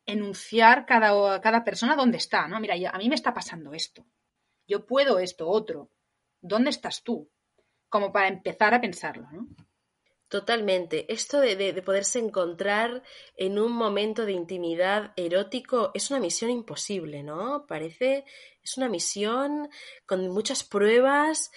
enunciar 0.06 0.86
cada, 0.86 1.40
cada 1.40 1.64
persona 1.64 1.96
dónde 1.96 2.18
está, 2.18 2.48
¿no? 2.48 2.60
Mira, 2.60 2.74
a 2.92 2.98
mí 2.98 3.08
me 3.08 3.14
está 3.14 3.34
pasando 3.34 3.72
esto, 3.74 4.06
yo 4.66 4.86
puedo 4.86 5.18
esto, 5.18 5.48
otro, 5.48 5.90
¿dónde 6.40 6.70
estás 6.70 7.02
tú? 7.02 7.30
Como 7.88 8.12
para 8.12 8.28
empezar 8.28 8.74
a 8.74 8.80
pensarlo, 8.80 9.28
¿no? 9.30 9.48
Totalmente. 10.28 11.12
Esto 11.12 11.40
de, 11.40 11.82
poderse 11.84 12.18
encontrar 12.18 13.02
en 13.36 13.60
un 13.60 13.72
momento 13.72 14.26
de 14.26 14.32
intimidad 14.32 15.12
erótico 15.16 15.92
es 15.94 16.10
una 16.10 16.18
misión 16.18 16.50
imposible, 16.50 17.22
¿no? 17.22 17.64
Parece, 17.66 18.24
es 18.62 18.76
una 18.76 18.88
misión 18.88 19.68
con 20.04 20.28
muchas 20.28 20.64
pruebas, 20.64 21.52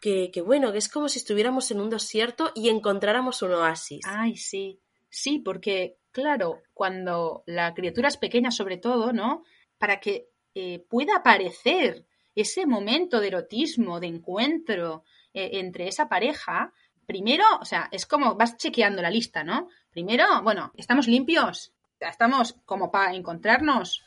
que, 0.00 0.30
que, 0.30 0.42
bueno, 0.42 0.72
que 0.72 0.78
es 0.78 0.88
como 0.88 1.08
si 1.08 1.20
estuviéramos 1.20 1.70
en 1.70 1.80
un 1.80 1.88
desierto 1.88 2.50
y 2.54 2.68
encontráramos 2.68 3.40
un 3.40 3.52
oasis. 3.52 4.04
Ay, 4.06 4.36
sí. 4.36 4.80
Sí, 5.08 5.38
porque, 5.38 5.96
claro, 6.12 6.62
cuando 6.74 7.42
la 7.46 7.74
criatura 7.74 8.08
es 8.08 8.16
pequeña, 8.16 8.50
sobre 8.50 8.76
todo, 8.76 9.12
¿no? 9.12 9.44
Para 9.78 9.98
que 9.98 10.28
eh, 10.54 10.84
pueda 10.88 11.16
aparecer 11.16 12.06
ese 12.34 12.66
momento 12.66 13.20
de 13.20 13.28
erotismo, 13.28 14.00
de 14.00 14.06
encuentro 14.06 15.04
eh, 15.34 15.50
entre 15.54 15.88
esa 15.88 16.08
pareja, 16.08 16.72
primero, 17.06 17.44
o 17.60 17.64
sea, 17.64 17.88
es 17.90 18.06
como 18.06 18.34
vas 18.36 18.56
chequeando 18.56 19.02
la 19.02 19.10
lista, 19.10 19.42
¿no? 19.42 19.68
Primero, 19.90 20.24
bueno, 20.42 20.72
¿estamos 20.76 21.08
limpios? 21.08 21.72
¿Estamos 21.98 22.54
como 22.64 22.90
para 22.90 23.14
encontrarnos? 23.14 24.02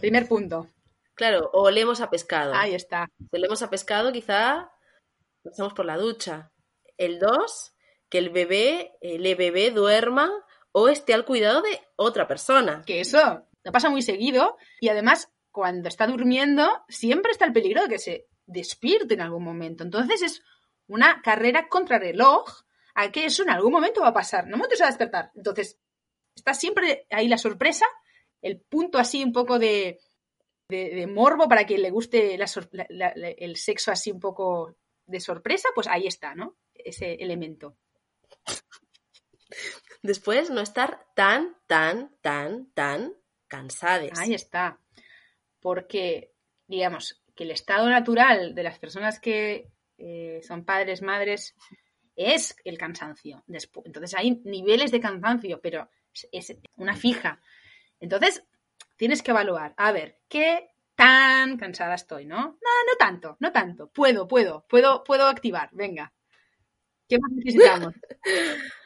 Primer 0.00 0.28
punto. 0.28 0.68
Claro, 1.14 1.50
o 1.52 1.62
olemos 1.62 2.00
a 2.00 2.10
pescado. 2.10 2.54
Ahí 2.54 2.74
está. 2.74 3.10
Si 3.18 3.36
olemos 3.36 3.62
a 3.62 3.70
pescado, 3.70 4.12
quizá 4.12 4.70
pasamos 5.42 5.74
por 5.74 5.84
la 5.84 5.96
ducha. 5.96 6.50
El 6.96 7.18
dos, 7.18 7.74
que 8.08 8.18
el 8.18 8.30
bebé, 8.30 8.92
el 9.00 9.22
bebé 9.34 9.70
duerma 9.70 10.30
o 10.72 10.88
esté 10.88 11.14
al 11.14 11.24
cuidado 11.24 11.62
de 11.62 11.80
otra 11.96 12.26
persona. 12.26 12.82
Que 12.86 13.00
eso 13.00 13.46
no 13.64 13.72
pasa 13.72 13.90
muy 13.90 14.02
seguido 14.02 14.56
y 14.80 14.88
además 14.88 15.30
cuando 15.50 15.88
está 15.88 16.06
durmiendo 16.06 16.84
siempre 16.88 17.32
está 17.32 17.44
el 17.44 17.52
peligro 17.52 17.82
de 17.82 17.88
que 17.88 17.98
se 17.98 18.26
despierte 18.46 19.14
en 19.14 19.20
algún 19.20 19.44
momento. 19.44 19.84
Entonces 19.84 20.22
es 20.22 20.42
una 20.86 21.22
carrera 21.22 21.68
contra 21.68 21.98
reloj 21.98 22.64
a 22.94 23.10
que 23.10 23.24
eso 23.24 23.42
en 23.42 23.50
algún 23.50 23.72
momento 23.72 24.00
va 24.00 24.08
a 24.08 24.14
pasar. 24.14 24.46
No 24.46 24.58
va 24.58 24.64
a 24.64 24.86
despertar. 24.86 25.30
Entonces, 25.34 25.78
está 26.34 26.54
siempre 26.54 27.06
ahí 27.10 27.28
la 27.28 27.38
sorpresa, 27.38 27.86
el 28.42 28.60
punto 28.60 28.98
así 28.98 29.22
un 29.22 29.32
poco 29.32 29.58
de, 29.58 30.00
de, 30.68 31.06
morbo 31.06 31.48
para 31.48 31.64
que 31.64 31.78
le 31.78 31.90
guste 31.90 32.34
el 32.34 33.56
sexo 33.56 33.92
así 33.92 34.10
un 34.10 34.20
poco 34.20 34.76
de 35.06 35.20
sorpresa, 35.20 35.68
pues 35.74 35.86
ahí 35.88 36.06
está, 36.06 36.34
¿no? 36.34 36.56
Ese 36.74 37.14
elemento. 37.14 37.76
Después 40.02 40.50
no 40.50 40.60
estar 40.60 41.06
tan, 41.14 41.56
tan, 41.66 42.10
tan, 42.22 42.66
tan 42.72 43.12
cansados. 43.48 44.18
Ahí 44.18 44.34
está. 44.34 44.78
Porque, 45.60 46.32
digamos, 46.66 47.22
que 47.34 47.44
el 47.44 47.50
estado 47.50 47.88
natural 47.88 48.54
de 48.54 48.62
las 48.62 48.78
personas 48.78 49.20
que 49.20 49.70
eh, 49.98 50.40
son 50.42 50.64
padres, 50.64 51.02
madres, 51.02 51.54
es 52.16 52.56
el 52.64 52.78
cansancio. 52.78 53.44
Entonces 53.84 54.14
hay 54.14 54.40
niveles 54.44 54.90
de 54.90 55.00
cansancio, 55.00 55.60
pero 55.60 55.88
es 56.32 56.56
una 56.76 56.96
fija. 56.96 57.40
Entonces 57.98 58.42
tienes 58.96 59.22
que 59.22 59.30
evaluar, 59.30 59.74
a 59.76 59.92
ver, 59.92 60.18
¿qué 60.28 60.70
tan 60.94 61.56
cansada 61.56 61.94
estoy, 61.94 62.26
no? 62.26 62.36
No, 62.36 62.46
no 62.86 62.96
tanto, 62.98 63.36
no 63.40 63.52
tanto. 63.52 63.88
Puedo, 63.88 64.28
puedo, 64.28 64.66
puedo, 64.68 65.04
puedo 65.04 65.26
activar. 65.26 65.70
Venga. 65.72 66.12
¿Qué 67.08 67.18
más 67.18 67.32
necesitamos? 67.32 67.94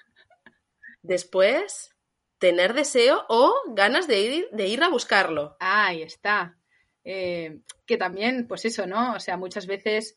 Después, 1.05 1.95
tener 2.38 2.73
deseo 2.73 3.27
o 3.29 3.55
ganas 3.69 4.09
de 4.09 4.21
ir, 4.21 4.49
de 4.53 4.69
ir 4.69 4.83
a 4.83 4.88
buscarlo. 4.88 5.55
Ahí 5.61 6.01
está. 6.01 6.57
Eh, 7.05 7.61
que 7.85 7.99
también, 7.99 8.49
pues 8.49 8.64
eso, 8.64 8.87
¿no? 8.87 9.12
O 9.12 9.21
sea, 9.21 9.37
muchas 9.37 9.67
veces 9.67 10.17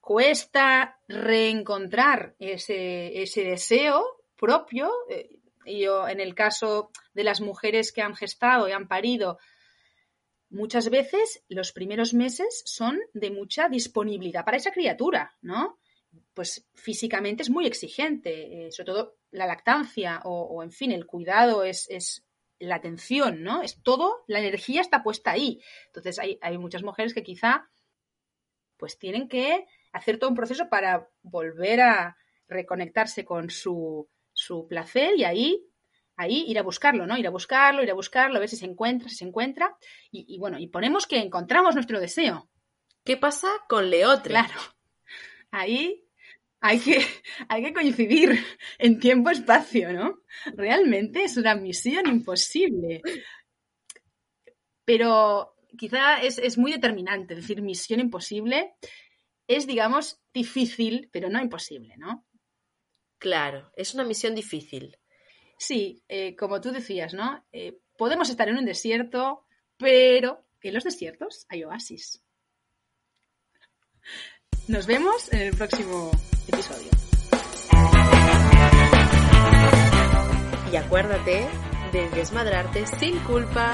cuesta 0.00 0.98
reencontrar 1.06 2.34
ese, 2.38 3.20
ese 3.20 3.44
deseo 3.44 4.24
propio. 4.36 4.90
Eh, 5.10 5.36
yo, 5.66 6.08
en 6.08 6.20
el 6.20 6.34
caso 6.34 6.90
de 7.12 7.24
las 7.24 7.42
mujeres 7.42 7.92
que 7.92 8.00
han 8.00 8.16
gestado 8.16 8.66
y 8.68 8.72
han 8.72 8.88
parido, 8.88 9.38
muchas 10.48 10.88
veces 10.88 11.44
los 11.48 11.72
primeros 11.72 12.14
meses 12.14 12.62
son 12.64 12.98
de 13.12 13.30
mucha 13.30 13.68
disponibilidad 13.68 14.46
para 14.46 14.56
esa 14.56 14.70
criatura, 14.70 15.36
¿no? 15.42 15.78
Pues 16.36 16.68
físicamente 16.74 17.42
es 17.42 17.50
muy 17.50 17.66
exigente, 17.66 18.66
eh, 18.66 18.70
sobre 18.70 18.92
todo 18.92 19.16
la 19.30 19.46
lactancia 19.46 20.20
o, 20.24 20.62
en 20.62 20.70
fin, 20.70 20.92
el 20.92 21.06
cuidado 21.06 21.64
es, 21.64 21.88
es, 21.88 22.26
la 22.58 22.76
atención, 22.76 23.42
¿no? 23.42 23.62
Es 23.62 23.82
todo, 23.82 24.24
la 24.26 24.40
energía 24.40 24.82
está 24.82 25.02
puesta 25.02 25.30
ahí. 25.30 25.60
Entonces 25.86 26.18
hay, 26.18 26.38
hay 26.42 26.58
muchas 26.58 26.82
mujeres 26.82 27.14
que 27.14 27.22
quizá 27.22 27.68
pues 28.76 28.98
tienen 28.98 29.28
que 29.28 29.66
hacer 29.92 30.18
todo 30.18 30.30
un 30.30 30.36
proceso 30.36 30.68
para 30.68 31.08
volver 31.22 31.80
a 31.80 32.16
reconectarse 32.48 33.24
con 33.24 33.50
su, 33.50 34.08
su 34.32 34.66
placer 34.68 35.16
y 35.16 35.24
ahí, 35.24 35.66
ahí 36.16 36.44
ir 36.48 36.58
a 36.58 36.62
buscarlo, 36.62 37.06
¿no? 37.06 37.16
Ir 37.16 37.26
a 37.26 37.30
buscarlo, 37.30 37.82
ir 37.82 37.90
a 37.90 37.94
buscarlo, 37.94 38.36
a 38.36 38.40
ver 38.40 38.48
si 38.48 38.56
se 38.56 38.66
encuentra, 38.66 39.08
si 39.08 39.16
se 39.16 39.24
encuentra. 39.24 39.76
Y, 40.10 40.38
bueno, 40.38 40.58
y 40.58 40.68
ponemos 40.68 41.06
que 41.06 41.18
encontramos 41.18 41.74
nuestro 41.74 42.00
deseo. 42.00 42.50
¿Qué 43.04 43.16
pasa 43.16 43.48
con 43.68 43.88
Leotre? 43.90 44.30
Claro. 44.30 44.60
Ahí 45.50 46.05
hay 46.60 46.78
que, 46.78 46.98
hay 47.48 47.62
que 47.62 47.72
coincidir 47.72 48.38
en 48.78 48.98
tiempo-espacio, 48.98 49.92
¿no? 49.92 50.20
Realmente 50.54 51.24
es 51.24 51.36
una 51.36 51.54
misión 51.54 52.06
imposible. 52.06 53.02
Pero 54.84 55.56
quizá 55.76 56.22
es, 56.22 56.38
es 56.38 56.58
muy 56.58 56.72
determinante 56.72 57.34
decir 57.34 57.60
misión 57.62 58.00
imposible 58.00 58.74
es, 59.48 59.66
digamos, 59.66 60.20
difícil, 60.34 61.08
pero 61.12 61.28
no 61.28 61.40
imposible, 61.40 61.96
¿no? 61.96 62.26
Claro, 63.18 63.72
es 63.76 63.94
una 63.94 64.04
misión 64.04 64.34
difícil. 64.34 64.96
Sí, 65.58 66.02
eh, 66.08 66.36
como 66.36 66.60
tú 66.60 66.70
decías, 66.70 67.14
¿no? 67.14 67.46
Eh, 67.52 67.78
podemos 67.96 68.28
estar 68.28 68.48
en 68.48 68.58
un 68.58 68.64
desierto, 68.64 69.46
pero 69.76 70.46
en 70.68 70.74
los 70.74 70.84
desiertos 70.84 71.46
hay 71.48 71.64
oasis. 71.64 72.22
Nos 74.68 74.86
vemos 74.88 75.32
en 75.32 75.42
el 75.42 75.54
próximo 75.54 76.10
episodio. 76.48 76.90
Y 80.72 80.76
acuérdate 80.76 81.46
de 81.92 82.10
desmadrarte 82.10 82.84
sin 82.98 83.16
culpa. 83.20 83.72